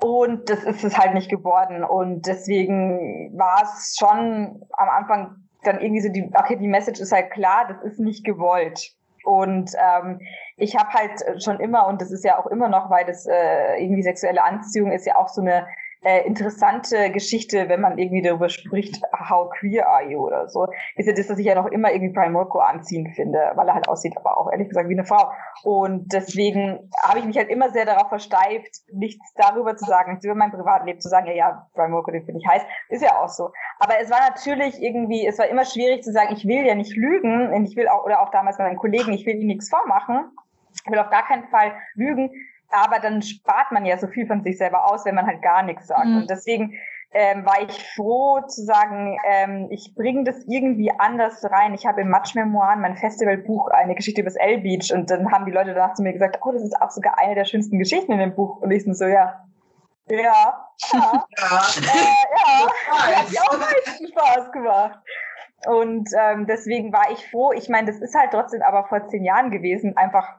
[0.00, 1.82] Und das ist es halt nicht geworden.
[1.82, 7.12] Und deswegen war es schon am Anfang dann irgendwie so die, okay, die Message ist
[7.12, 8.92] halt klar, das ist nicht gewollt.
[9.24, 10.20] Und ähm,
[10.56, 13.82] ich habe halt schon immer, und das ist ja auch immer noch, weil das äh,
[13.82, 15.66] irgendwie sexuelle Anziehung ist ja auch so eine
[16.02, 21.06] äh, interessante Geschichte, wenn man irgendwie darüber spricht, how queer are you oder so, ist
[21.06, 23.88] ja das, dass ich ja noch immer irgendwie Brian Molko anziehend finde, weil er halt
[23.88, 25.30] aussieht, aber auch ehrlich gesagt wie eine Frau.
[25.64, 30.24] Und deswegen habe ich mich halt immer sehr darauf versteift, nichts darüber zu sagen, nichts
[30.24, 33.20] über mein Privatleben zu sagen, ja, ja, Brian Molko, den finde ich heiß, ist ja
[33.20, 33.50] auch so.
[33.78, 36.96] Aber es war natürlich irgendwie, es war immer schwierig zu sagen, ich will ja nicht
[36.96, 40.30] lügen, ich will auch, oder auch damals bei meinen Kollegen, ich will ihnen nichts vormachen,
[40.72, 42.30] ich will auf gar keinen Fall lügen,
[42.70, 45.62] aber dann spart man ja so viel von sich selber aus, wenn man halt gar
[45.62, 46.06] nichts sagt.
[46.06, 46.18] Mhm.
[46.18, 46.74] Und deswegen
[47.12, 51.72] ähm, war ich froh zu sagen, ähm, ich bringe das irgendwie anders rein.
[51.72, 55.52] Ich habe im Match-Memoiren, mein Festivalbuch, eine Geschichte über das L-Beach und dann haben die
[55.52, 58.18] Leute danach zu mir gesagt, oh, das ist auch sogar eine der schönsten Geschichten in
[58.18, 58.60] dem Buch.
[58.60, 59.42] Und ich so, ja,
[60.10, 62.16] ja, ja, Ja, äh,
[63.00, 64.98] ja, hat mir auch meisten Spaß gemacht.
[65.66, 67.52] Und ähm, deswegen war ich froh.
[67.52, 70.38] Ich meine, das ist halt trotzdem aber vor zehn Jahren gewesen, einfach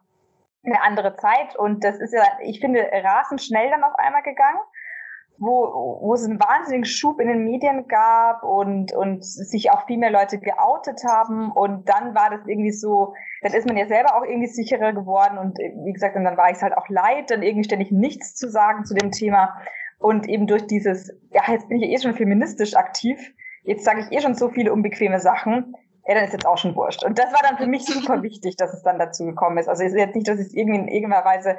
[0.64, 1.56] eine andere Zeit.
[1.56, 4.60] Und das ist ja, ich finde, rasend schnell dann auf einmal gegangen,
[5.38, 9.98] wo, wo es einen wahnsinnigen Schub in den Medien gab und, und sich auch viel
[9.98, 11.52] mehr Leute geoutet haben.
[11.52, 15.38] Und dann war das irgendwie so, dann ist man ja selber auch irgendwie sicherer geworden.
[15.38, 18.36] Und wie gesagt, und dann war ich es halt auch leid, dann irgendwie ständig nichts
[18.36, 19.58] zu sagen zu dem Thema.
[19.98, 24.12] Und eben durch dieses, ja, jetzt bin ich eh schon feministisch aktiv, jetzt sage ich
[24.12, 25.76] eh schon so viele unbequeme Sachen,
[26.10, 27.04] ja, dann ist jetzt auch schon wurscht.
[27.04, 29.70] Und das war dann für mich super wichtig, dass es dann dazu gekommen ist.
[29.70, 31.56] Also es ist jetzt nicht, dass ich es irgendwie in irgendeiner Weise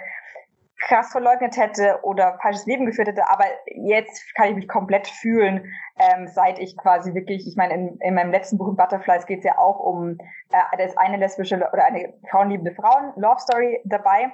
[0.80, 5.70] krass verleugnet hätte oder falsches Leben geführt hätte, aber jetzt kann ich mich komplett fühlen,
[5.98, 9.40] ähm, seit ich quasi wirklich, ich meine, in, in meinem letzten Buch in Butterflies geht
[9.40, 10.16] es ja auch um,
[10.50, 14.32] äh, da ist eine lesbische oder eine frauenliebende Frauen-Love-Story dabei.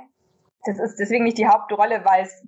[0.65, 2.47] Das ist deswegen nicht die Hauptrolle, weil es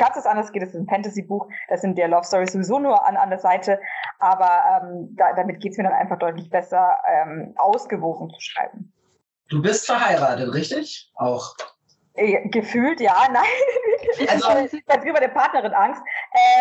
[0.00, 0.62] ganz was anderes geht.
[0.62, 3.78] Es ist ein Fantasy-Buch, das sind der Love Stories sowieso nur an, an der Seite,
[4.18, 8.92] aber ähm, da, damit geht es mir dann einfach deutlich besser, ähm, ausgewogen zu schreiben.
[9.50, 11.10] Du bist verheiratet, richtig?
[11.14, 11.54] Auch.
[12.14, 14.28] Äh, Gefühlt, ja, nein.
[14.28, 16.02] Also- drüber der Partnerin Angst.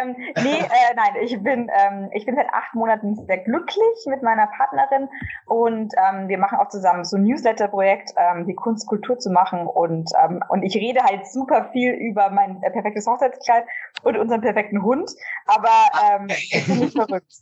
[0.02, 4.22] Ähm, nee, äh, nein, ich bin, ähm, ich bin seit acht Monaten sehr glücklich mit
[4.22, 5.10] meiner Partnerin
[5.46, 9.66] und ähm, wir machen auch zusammen so ein Newsletter-Projekt, ähm, die Kunst Kultur zu machen
[9.68, 13.66] und ähm, und ich rede halt super viel über mein äh, perfektes Hochzeitskleid
[14.04, 15.12] und unseren perfekten Hund,
[15.46, 15.70] aber
[16.12, 17.34] ähm, ich bin nicht verrückt.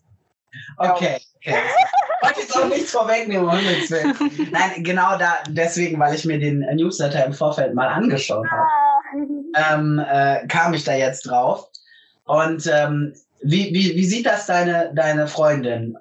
[0.78, 1.56] Okay, okay.
[2.22, 4.16] Ich wollte jetzt auch nichts vorwegnehmen, um Himmels Willen.
[4.52, 8.64] Nein, genau da, deswegen, weil ich mir den Newsletter im Vorfeld mal angeschaut habe.
[8.64, 9.74] Ah.
[9.74, 11.70] ähm, äh, kam ich da jetzt drauf.
[12.26, 15.98] Und ähm, wie, wie, wie sieht das deine, deine Freundin?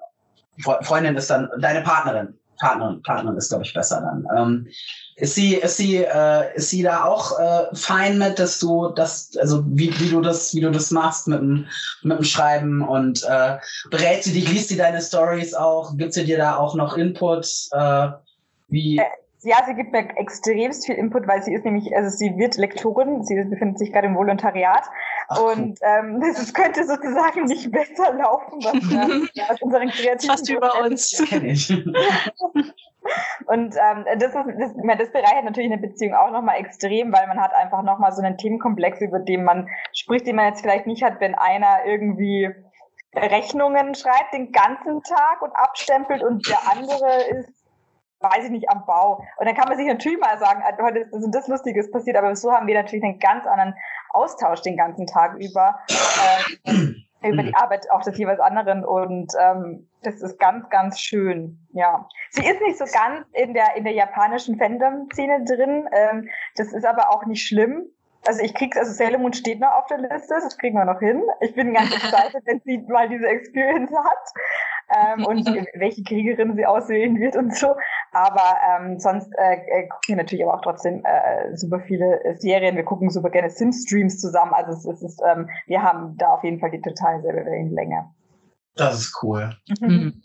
[0.59, 2.35] Freundin ist dann deine Partnerin.
[2.59, 4.27] Partnerin, Partnerin ist, glaube ich, besser dann.
[4.37, 4.69] Ähm,
[5.17, 9.37] ist sie, ist sie, äh, ist sie da auch äh, fein mit, dass du das,
[9.41, 11.67] also wie, wie du das, wie du das machst mit dem,
[12.03, 13.57] mit dem Schreiben und äh,
[13.91, 17.47] berät sie dich, liest sie deine Stories auch, gibt sie dir da auch noch Input?
[17.73, 18.09] Äh,
[18.69, 19.01] wie?
[19.47, 23.23] Ja, sie gibt mir extremst viel Input, weil sie ist nämlich, also sie wird Lektorin,
[23.23, 24.83] sie befindet sich gerade im Volontariat
[25.29, 30.51] Ach, und ähm, das könnte sozusagen nicht besser laufen, was äh, aus unseren kreativen Fast
[30.51, 31.25] über uns.
[31.29, 31.71] Kenn ich.
[33.47, 37.41] Und ähm, das, ist, das, das bereichert natürlich eine Beziehung auch nochmal extrem, weil man
[37.41, 41.05] hat einfach nochmal so einen Themenkomplex, über den man spricht, den man jetzt vielleicht nicht
[41.05, 42.51] hat, wenn einer irgendwie
[43.15, 47.56] Rechnungen schreibt den ganzen Tag und abstempelt und der andere ist
[48.21, 49.23] weiß ich nicht, am Bau.
[49.37, 51.91] Und dann kann man sich natürlich mal sagen, ah, heute ist das und das Lustiges
[51.91, 53.75] passiert, aber so haben wir natürlich einen ganz anderen
[54.11, 55.79] Austausch den ganzen Tag über,
[56.65, 61.59] äh, über die Arbeit auch des jeweils anderen und ähm, das ist ganz, ganz schön,
[61.73, 62.09] ja.
[62.31, 66.87] Sie ist nicht so ganz in der, in der japanischen Fandom-Szene drin, ähm, das ist
[66.87, 67.87] aber auch nicht schlimm,
[68.27, 70.99] also ich krieg's, also Sailor Moon steht noch auf der Liste, das kriegen wir noch
[70.99, 71.23] hin.
[71.41, 74.33] Ich bin ganz excited, wenn sie mal diese Experience hat
[74.97, 77.75] ähm, und welche Kriegerin sie auswählen wird und so.
[78.13, 82.77] Aber ähm, sonst äh, äh, gucken wir natürlich aber auch trotzdem äh, super viele Serien.
[82.77, 84.53] Wir gucken super gerne Sim-Streams zusammen.
[84.55, 88.11] Also es, es ist, ähm, wir haben da auf jeden Fall die total selbe Wellenlänge.
[88.75, 89.57] Das ist cool.
[89.81, 90.23] Mhm.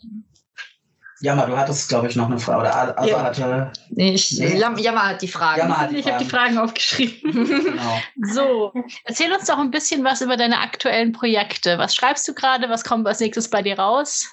[1.22, 2.62] Jammer, du hattest, glaube ich, noch eine Frage.
[2.62, 3.22] Oder also ja.
[3.22, 3.72] hatte.
[3.94, 4.56] Ich, nee.
[4.56, 5.60] Jammer hat die Fragen.
[5.60, 7.32] Jammer hat die ich habe die Fragen aufgeschrieben.
[7.32, 8.00] genau.
[8.32, 8.72] So,
[9.04, 11.78] erzähl uns doch ein bisschen was über deine aktuellen Projekte.
[11.78, 12.68] Was schreibst du gerade?
[12.70, 14.28] Was kommt als nächstes bei dir raus?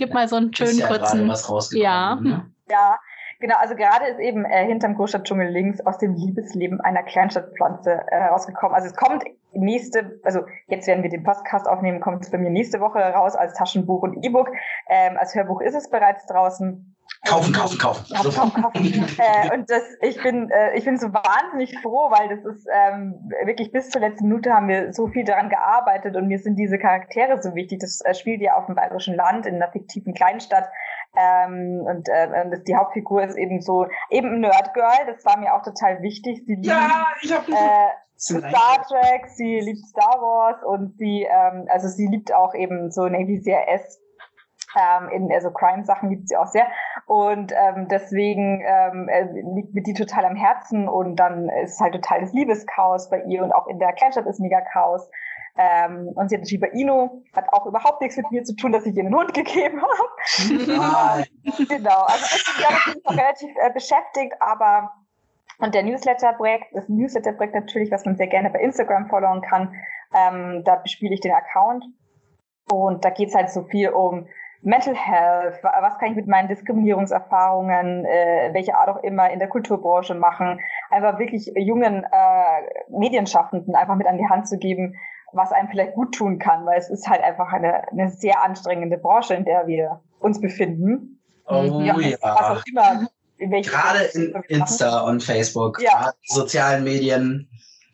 [0.00, 1.28] Gib mal so einen schönen ja kurzen.
[1.28, 2.14] Was ja.
[2.16, 2.50] Ne?
[2.70, 2.98] Ja,
[3.40, 8.20] Genau, also gerade ist eben äh, hinterm Großstadtdschungel links aus dem Liebesleben einer Kleinstadtpflanze äh,
[8.20, 8.74] herausgekommen.
[8.74, 12.50] Also es kommt nächste, also jetzt werden wir den Podcast aufnehmen, kommt es bei mir
[12.50, 14.50] nächste Woche raus als Taschenbuch und E-Book.
[14.88, 16.94] Ähm, als Hörbuch ist es bereits draußen.
[17.26, 18.04] Kaufen, kaufen, kaufen.
[18.08, 19.16] Ja, kaufen, kaufen.
[19.18, 23.30] äh, und das, ich bin, äh, ich bin so wahnsinnig froh, weil das ist ähm,
[23.44, 26.78] wirklich bis zur letzten Minute haben wir so viel daran gearbeitet und mir sind diese
[26.78, 27.80] Charaktere so wichtig.
[27.80, 30.70] Das äh, spielt ja auf dem bayerischen Land in einer fiktiven Kleinstadt
[31.16, 35.54] ähm, und äh, das, die Hauptfigur ist eben so, eben ein Nerdgirl, das war mir
[35.54, 36.44] auch total wichtig.
[36.46, 42.06] Sie ja, ich äh, Star Trek, sie liebt Star Wars und sie, ähm, also sie
[42.06, 43.98] liebt auch eben so Navy CRS.
[44.76, 46.66] Ähm, in also Crime-Sachen liebt sie auch sehr.
[47.06, 50.88] Und ähm, deswegen ähm, äh, liegt mir die total am Herzen.
[50.88, 53.42] Und dann ist halt total das Liebeschaos bei ihr.
[53.42, 55.10] Und auch in der Kleinstadt ist mega Chaos.
[55.56, 58.86] Ähm, und sie hat Shiba Inu, hat auch überhaupt nichts mit mir zu tun, dass
[58.86, 61.24] ich ihr einen Hund gegeben habe.
[61.68, 64.92] genau, also ich bin relativ, relativ äh, beschäftigt, aber
[65.58, 69.74] und der Newsletter-Projekt, das Newsletter-Projekt natürlich, was man sehr gerne bei Instagram followen kann,
[70.14, 71.84] ähm, da bespiele ich den Account.
[72.72, 74.26] Und da geht es halt so viel um
[74.62, 79.48] Mental Health, was kann ich mit meinen Diskriminierungserfahrungen, äh, welche Art auch immer in der
[79.48, 84.96] Kulturbranche machen, einfach wirklich jungen äh, Medienschaffenden einfach mit an die Hand zu geben,
[85.32, 88.98] was einem vielleicht gut tun kann, weil es ist halt einfach eine, eine sehr anstrengende
[88.98, 91.20] Branche, in der wir uns befinden.
[91.46, 91.98] Oh ja.
[91.98, 92.16] ja.
[92.20, 93.08] Was auch immer.
[93.38, 96.12] Gerade in Insta und Facebook, ja.
[96.24, 97.48] sozialen Medien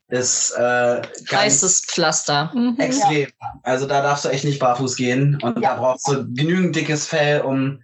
[0.08, 2.52] ist äh, ganz Pflaster.
[2.54, 2.76] Mhm.
[2.78, 3.28] Extrem.
[3.40, 3.60] Ja.
[3.62, 5.74] Also da darfst du echt nicht barfuß gehen und ja.
[5.74, 7.82] da brauchst du genügend dickes Fell, um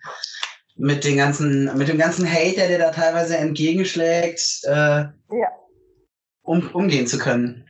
[0.77, 5.13] mit den ganzen, mit dem ganzen Hate, der dir da teilweise entgegenschlägt, äh, ja.
[6.43, 7.69] um, umgehen zu können.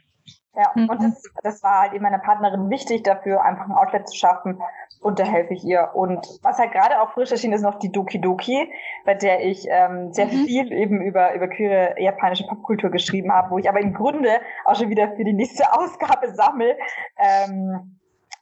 [0.55, 0.91] Ja, mhm.
[0.91, 4.61] und das, das war halt eben meiner Partnerin wichtig, dafür einfach ein Outlet zu schaffen.
[5.01, 5.91] Und da helfe ich ihr.
[5.95, 8.71] Und was halt gerade auch frisch erschien, ist noch die Doki Doki,
[9.05, 10.45] bei der ich ähm, sehr mhm.
[10.45, 14.77] viel eben über, über queere japanische Popkultur geschrieben habe, wo ich aber im Grunde auch
[14.77, 16.77] schon wieder für die nächste Ausgabe sammle.
[17.17, 17.99] Ähm,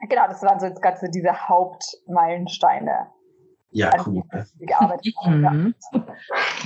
[0.09, 3.07] genau, das waren so jetzt gerade so diese Hauptmeilensteine.
[3.71, 4.25] Ja, cool.
[4.59, 5.75] Gearbeitet mhm.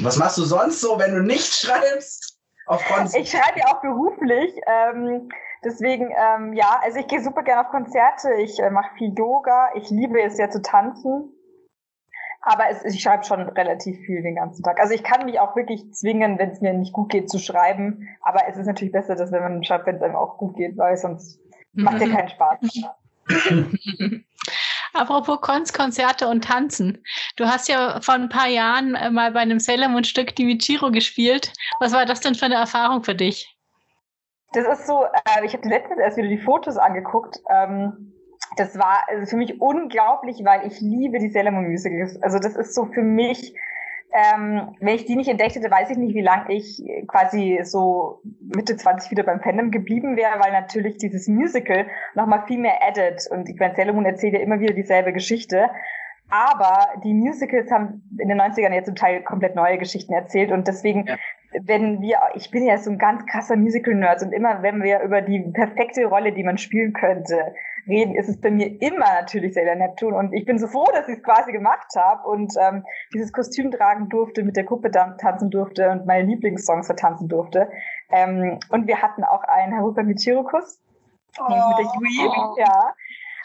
[0.00, 2.40] Was machst du sonst so, wenn du nicht schreibst?
[3.14, 4.54] Ich schreibe ja auch beruflich.
[4.66, 5.28] Ähm,
[5.62, 9.70] deswegen, ähm, ja, also ich gehe super gerne auf Konzerte, ich äh, mache viel Yoga,
[9.74, 11.30] ich liebe es ja zu tanzen.
[12.40, 14.78] Aber es, ich schreibe schon relativ viel den ganzen Tag.
[14.78, 18.08] Also ich kann mich auch wirklich zwingen, wenn es mir nicht gut geht, zu schreiben.
[18.20, 20.76] Aber es ist natürlich besser, dass wenn man schreibt, wenn es einem auch gut geht,
[20.76, 21.40] weil sonst
[21.72, 22.58] macht ja keinen Spaß.
[24.94, 27.04] Apropos Konz, Konzerte und Tanzen.
[27.36, 30.44] Du hast ja vor ein paar Jahren äh, mal bei einem Sailor Moon Stück die
[30.44, 31.52] Michiro gespielt.
[31.80, 33.56] Was war das denn für eine Erfahrung für dich?
[34.52, 37.40] Das ist so, äh, ich habe letztens erst wieder die Fotos angeguckt.
[37.50, 38.12] Ähm,
[38.56, 42.22] das war also für mich unglaublich, weil ich liebe die Sailor Moon Musicals.
[42.22, 43.52] Also das ist so für mich
[44.14, 48.20] ähm, wenn ich die nicht entdeckt hätte, weiß ich nicht, wie lange ich quasi so
[48.40, 53.26] Mitte 20 wieder beim Fandom geblieben wäre, weil natürlich dieses Musical nochmal viel mehr added.
[53.32, 55.68] Und ich meine, Sailor Moon erzählt ja immer wieder dieselbe Geschichte.
[56.30, 60.66] Aber die Musicals haben in den 90ern ja zum Teil komplett neue Geschichten erzählt und
[60.66, 61.16] deswegen, ja.
[61.64, 65.20] wenn wir, ich bin ja so ein ganz krasser Musical-Nerd und immer wenn wir über
[65.22, 67.54] die perfekte Rolle, die man spielen könnte,
[67.86, 71.08] reden, ist es bei mir immer natürlich Sailor Neptune und ich bin so froh, dass
[71.08, 75.50] ich es quasi gemacht habe und ähm, dieses Kostüm tragen durfte, mit der Gruppe tanzen
[75.50, 77.68] durfte und meine Lieblingssongs vertanzen durfte.
[78.10, 80.80] Ähm, und wir hatten auch einen Haruka Michirukus,
[81.38, 81.44] oh.
[81.48, 82.54] mit der Yui, oh.
[82.58, 82.94] ja.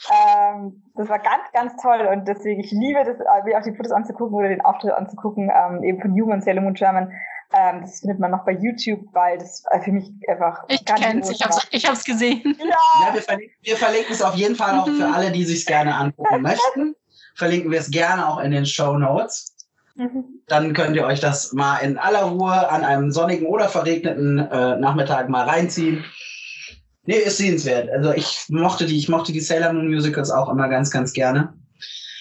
[0.08, 3.76] Ähm, das war ganz, ganz toll und deswegen, ich liebe das, äh, mir auch die
[3.76, 7.12] Fotos anzugucken oder den Auftritt anzugucken, ähm, eben von Human Sailor Moon German.
[7.52, 10.64] Ähm, das findet man noch bei YouTube, weil das äh, für mich einfach.
[10.68, 12.56] Ich kenn's, ich hab's, ich hab's gesehen.
[12.60, 15.14] Ja, ja wir, verlinken, wir verlinken es auf jeden Fall auch für mhm.
[15.14, 16.96] alle, die sich gerne angucken möchten.
[17.36, 19.56] Verlinken wir es gerne auch in den Show Notes.
[19.96, 20.26] Mhm.
[20.48, 24.78] Dann könnt ihr euch das mal in aller Ruhe an einem sonnigen oder verregneten äh,
[24.78, 26.06] Nachmittag mal reinziehen.
[27.06, 27.90] Nee, ist sehenswert.
[27.90, 31.54] Also ich mochte die, ich mochte die Sailor Moon Musicals auch immer ganz, ganz gerne.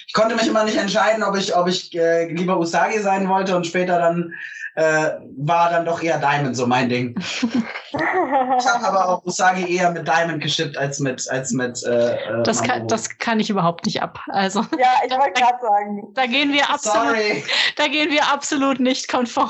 [0.07, 3.55] Ich konnte mich immer nicht entscheiden, ob ich, ob ich äh, lieber Usagi sein wollte
[3.55, 4.33] und später dann
[4.79, 7.13] äh, war dann doch eher Diamond so mein Ding.
[7.19, 11.83] ich habe aber auch Usagi eher mit Diamond geschippt als mit als mit.
[11.85, 14.21] Äh, äh das, kann, das kann ich überhaupt nicht ab.
[14.29, 16.03] Also ja, ich wollte gerade sagen.
[16.15, 17.09] Da gehen wir absolut.
[17.09, 17.45] Sorry.
[17.77, 19.49] Da gehen wir absolut nicht konform.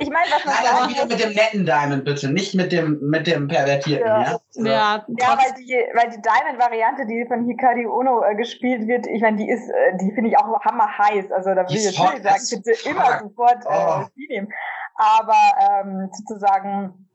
[0.00, 2.98] Ich meine, was man Nein, aber wieder mit dem netten Diamond bitte, nicht mit dem
[3.02, 4.06] mit dem pervertierten.
[4.06, 4.64] Ja, ja, so.
[4.64, 9.20] ja, ja weil die weil die Diamond-Variante, die von Hikari Ono äh, gespielt wird, ich
[9.20, 11.30] meine, die ist, äh, die finde ich auch hammer heiß.
[11.32, 14.02] Also da will ich jetzt nicht sagen, bitte immer sofort äh, oh.
[14.02, 14.52] äh, nehmen.
[14.94, 17.08] Aber ähm, sozusagen,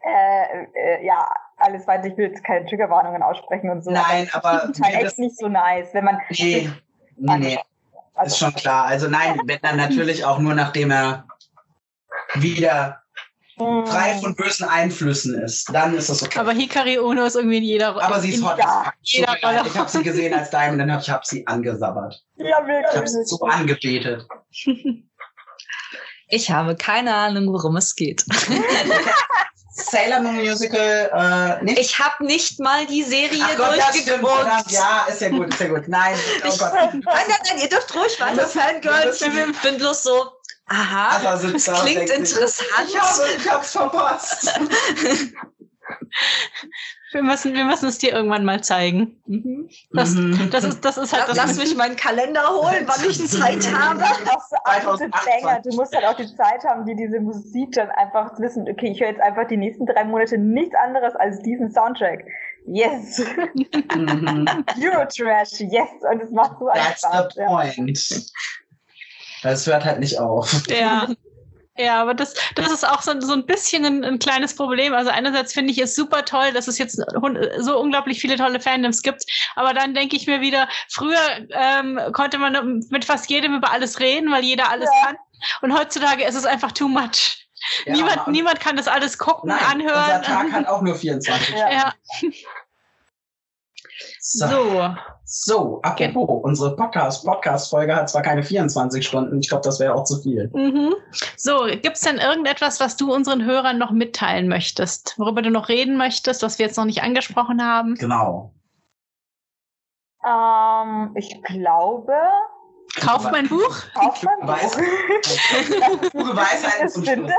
[0.00, 3.90] äh, äh, ja, alles weiter, ich will jetzt keine Triggerwarnungen aussprechen und so.
[3.90, 4.52] Nein, aber.
[4.66, 6.20] Das ist halt echt nicht so nice, wenn man.
[6.30, 6.70] Nee,
[7.16, 7.58] nee, nee.
[8.14, 8.86] Also, ist schon klar.
[8.86, 11.26] Also nein, wenn dann natürlich auch nur nachdem er
[12.34, 13.02] wieder
[13.58, 13.86] hm.
[13.86, 16.38] frei von bösen Einflüssen ist, dann ist das okay.
[16.38, 18.04] Aber Hikari Ono ist irgendwie in jeder Rolle.
[18.04, 18.58] Aber sie ist hot.
[18.58, 19.62] Ja, jeder Rolle.
[19.66, 22.24] Ich habe sie gesehen als Diamond, dann habe ich hab sie angesabbert.
[22.36, 22.86] Ja, wirklich.
[22.90, 24.26] Ich habe sie so angebetet.
[26.28, 28.24] Ich habe keine Ahnung, worum es geht.
[29.76, 31.78] Sailor Moon Musical äh, nicht?
[31.78, 34.70] Ich habe nicht mal die Serie durchgeguckt.
[34.70, 35.86] Ja, ist ja gut, ist ja gut.
[35.86, 36.72] Nein, oh Gott.
[36.74, 39.20] Nein, nein, nein, ihr dürft ruhig weiter Fangirls.
[39.20, 40.32] Ich bin bloß so,
[40.66, 42.68] aha, also das klingt interessant.
[42.88, 44.50] Ich, habe, ich hab's verpasst.
[47.12, 49.22] Wir müssen, wir müssen es dir irgendwann mal zeigen.
[49.26, 49.70] Mhm.
[49.92, 50.50] Das, mhm.
[50.50, 54.02] das, ist, das ist halt Lass, lass mich meinen Kalender holen, wann ich Zeit habe.
[55.64, 59.00] Du musst halt auch die Zeit haben, die diese Musik dann einfach wissen, okay, ich
[59.00, 62.24] höre jetzt einfach die nächsten drei Monate nichts anderes als diesen Soundtrack.
[62.66, 63.18] Yes.
[63.94, 64.46] Mhm.
[64.82, 65.88] Eurotrash, yes.
[66.10, 67.34] Und es macht so einen That's Spaß.
[67.34, 68.32] the point.
[69.42, 70.66] Das hört halt nicht auf.
[70.68, 71.08] Ja.
[71.78, 74.94] Ja, aber das, das ist auch so, so ein bisschen ein, ein kleines Problem.
[74.94, 77.00] Also einerseits finde ich es super toll, dass es jetzt
[77.58, 79.24] so unglaublich viele tolle Fandoms gibt.
[79.54, 81.20] Aber dann denke ich mir wieder, früher
[81.50, 85.06] ähm, konnte man mit fast jedem über alles reden, weil jeder alles ja.
[85.06, 85.16] kann.
[85.60, 87.46] Und heutzutage ist es einfach too much.
[87.84, 90.18] Ja, niemand, niemand kann das alles gucken, nein, anhören.
[90.18, 91.72] Unser Tag hat auch nur 24 Stunden.
[91.72, 91.94] Ja.
[94.28, 94.48] So.
[94.48, 94.94] so.
[95.28, 96.40] So, apropos, okay.
[96.42, 100.50] unsere Podcast-Podcast-Folge hat zwar keine 24 Stunden, ich glaube, das wäre auch zu viel.
[100.52, 100.94] Mhm.
[101.36, 105.68] So, gibt es denn irgendetwas, was du unseren Hörern noch mitteilen möchtest, worüber du noch
[105.68, 107.94] reden möchtest, was wir jetzt noch nicht angesprochen haben?
[107.94, 108.52] Genau.
[110.24, 112.16] Ähm, ich glaube.
[113.00, 113.76] Kauf mein Buch.
[113.94, 114.76] Kauf mein Buch.
[116.10, 117.32] Pure Weisheit zum findet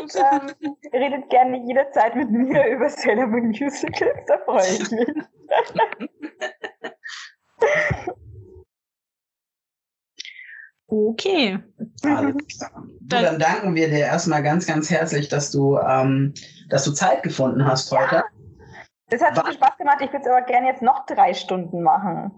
[0.00, 0.50] und ähm,
[0.92, 5.08] redet gerne jederzeit mit mir über Sailor Moon Musicals, da freue ich mich.
[10.94, 11.58] Okay.
[12.04, 12.84] Alles klar.
[13.00, 16.34] Du, dann danken wir dir erstmal ganz, ganz herzlich, dass du, ähm,
[16.68, 18.16] dass du Zeit gefunden hast heute.
[18.16, 18.24] Ja.
[19.08, 20.02] Das hat viel Spaß gemacht.
[20.02, 22.30] Ich würde es aber gerne jetzt noch drei Stunden machen.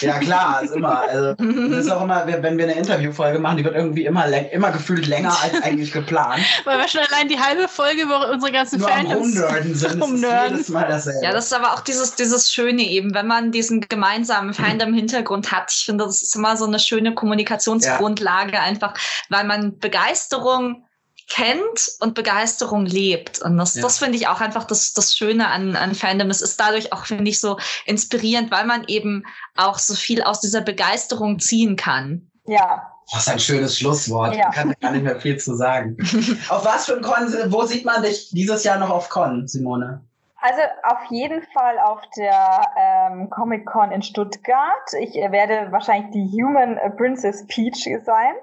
[0.00, 1.00] Ja, klar, ist immer.
[1.00, 4.70] Also, das ist auch immer, wenn wir eine Interviewfolge machen, die wird irgendwie immer, immer
[4.70, 6.42] gefühlt länger als eigentlich geplant.
[6.64, 10.02] Weil wir schon allein die halbe Folge über unsere ganzen Nur Fans umnerden sind.
[10.02, 10.52] Umnerden.
[10.52, 11.24] Jedes Mal dasselbe.
[11.24, 14.94] Ja, das ist aber auch dieses, dieses Schöne eben, wenn man diesen gemeinsamen Feind im
[14.94, 15.72] Hintergrund hat.
[15.72, 18.62] Ich finde, das ist immer so eine schöne Kommunikationsgrundlage ja.
[18.62, 18.94] einfach,
[19.28, 20.84] weil man Begeisterung
[21.30, 23.40] kennt und Begeisterung lebt.
[23.40, 23.82] Und das, ja.
[23.82, 26.28] das finde ich auch einfach das, das Schöne an, an Fandom.
[26.28, 29.24] Es ist dadurch auch, finde ich, so inspirierend, weil man eben
[29.56, 32.30] auch so viel aus dieser Begeisterung ziehen kann.
[32.46, 32.92] Ja.
[33.12, 34.36] Das ist ein schönes Schlusswort.
[34.36, 34.50] Ja.
[34.50, 35.96] Ich kann gar nicht mehr viel zu sagen.
[36.48, 40.04] auf was für ein Con, wo sieht man dich dieses Jahr noch auf Con, Simone?
[40.42, 44.92] Also auf jeden Fall auf der ähm, Comic Con in Stuttgart.
[45.00, 48.34] Ich werde wahrscheinlich die Human Princess Peach sein.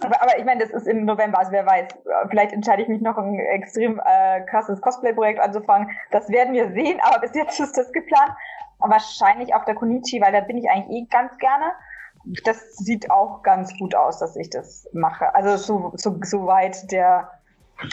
[0.00, 1.88] Aber, aber ich meine, das ist im November, also wer weiß,
[2.30, 5.90] vielleicht entscheide ich mich noch ein extrem äh, krasses Cosplay-Projekt anzufangen.
[6.10, 8.32] Das werden wir sehen, aber bis jetzt ist das geplant.
[8.78, 11.72] Und wahrscheinlich auf der Konichi, weil da bin ich eigentlich eh ganz gerne.
[12.44, 15.34] Das sieht auch ganz gut aus, dass ich das mache.
[15.34, 17.30] Also so, so, so weit der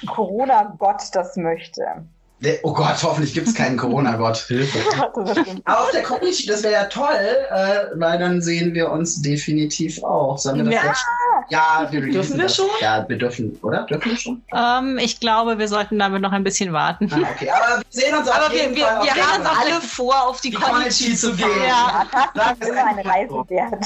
[0.07, 2.07] Corona-Gott das möchte.
[2.41, 4.37] Der, oh Gott, hoffentlich gibt es keinen Corona-Gott.
[4.47, 4.77] Hilfe.
[5.15, 5.37] Das.
[5.63, 7.07] Aber auf der Konichi, das wäre ja toll,
[7.49, 10.37] äh, weil dann sehen wir uns definitiv auch.
[10.37, 10.89] Sollen wir das Ja.
[10.89, 11.05] jetzt?
[11.49, 12.55] Ja, wir Dürfen wir das.
[12.55, 12.65] schon?
[12.81, 13.83] Ja, wir dürfen, oder?
[13.83, 14.43] Dürfen wir schon?
[14.53, 17.09] Ähm, ich glaube, wir sollten damit noch ein bisschen warten.
[17.13, 19.27] Ah, okay, aber wir sehen uns auf Aber wir, jeden wir, Fall auf wir jeden
[19.27, 21.47] haben alle vor, auf die, die Konichi zu gehen.
[21.67, 22.05] Ja.
[22.33, 23.85] Das ist eine Reise wert.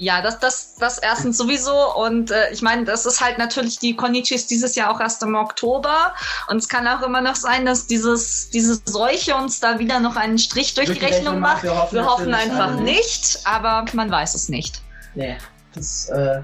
[0.00, 1.94] Ja, das, das, das erstens sowieso.
[1.94, 5.22] Und äh, ich meine, das ist halt natürlich, die Konichi ist dieses Jahr auch erst
[5.22, 6.14] im Oktober.
[6.48, 10.16] Und es kann auch immer noch sein, dass dieses, diese Seuche uns da wieder noch
[10.16, 11.62] einen Strich durch, die Rechnung macht.
[11.64, 12.80] Wir hoffen, Wir hoffen einfach alle.
[12.80, 14.80] nicht, aber man weiß es nicht.
[15.14, 15.36] Nee,
[15.74, 16.40] das, äh,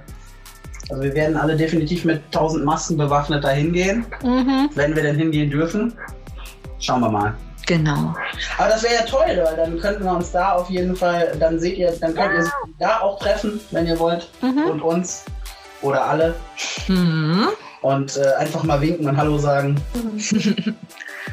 [0.90, 4.68] also wir werden alle definitiv mit 1000 Masken bewaffnet dahin gehen, Mhm.
[4.74, 5.96] wenn wir denn hingehen dürfen.
[6.78, 7.34] Schauen wir mal.
[7.67, 8.14] Genau.
[8.59, 11.59] Aber das wäre ja toll, weil dann könnten wir uns da auf jeden Fall, dann
[11.59, 14.29] seht ihr, dann könnt ihr sie da auch treffen, wenn ihr wollt.
[14.41, 14.64] Mhm.
[14.71, 15.25] Und uns.
[15.83, 16.35] Oder alle.
[16.87, 17.49] Hm.
[17.83, 19.77] Und äh, einfach mal winken und Hallo sagen.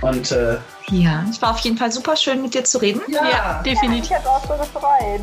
[0.02, 0.58] und äh,
[0.90, 3.02] Ja, es war auf jeden Fall super schön, mit dir zu reden.
[3.08, 4.04] ja, Ja, definitiv.
[4.06, 5.22] Ich hätte auch so gefreut.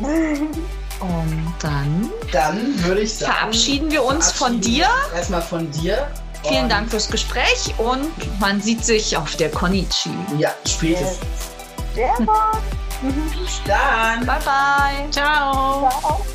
[0.99, 3.31] Und dann dann würde ich sagen.
[3.31, 4.87] verabschieden wir uns von dir.
[5.15, 6.07] Erstmal von dir.
[6.47, 10.09] Vielen Dank fürs Gespräch und man sieht sich auf der Konichi.
[10.37, 11.51] Ja, spätestens.
[11.93, 12.29] Sehr gut.
[13.65, 14.25] Dann.
[14.25, 15.11] Bye bye.
[15.11, 15.89] Ciao.
[15.89, 16.25] Ciao.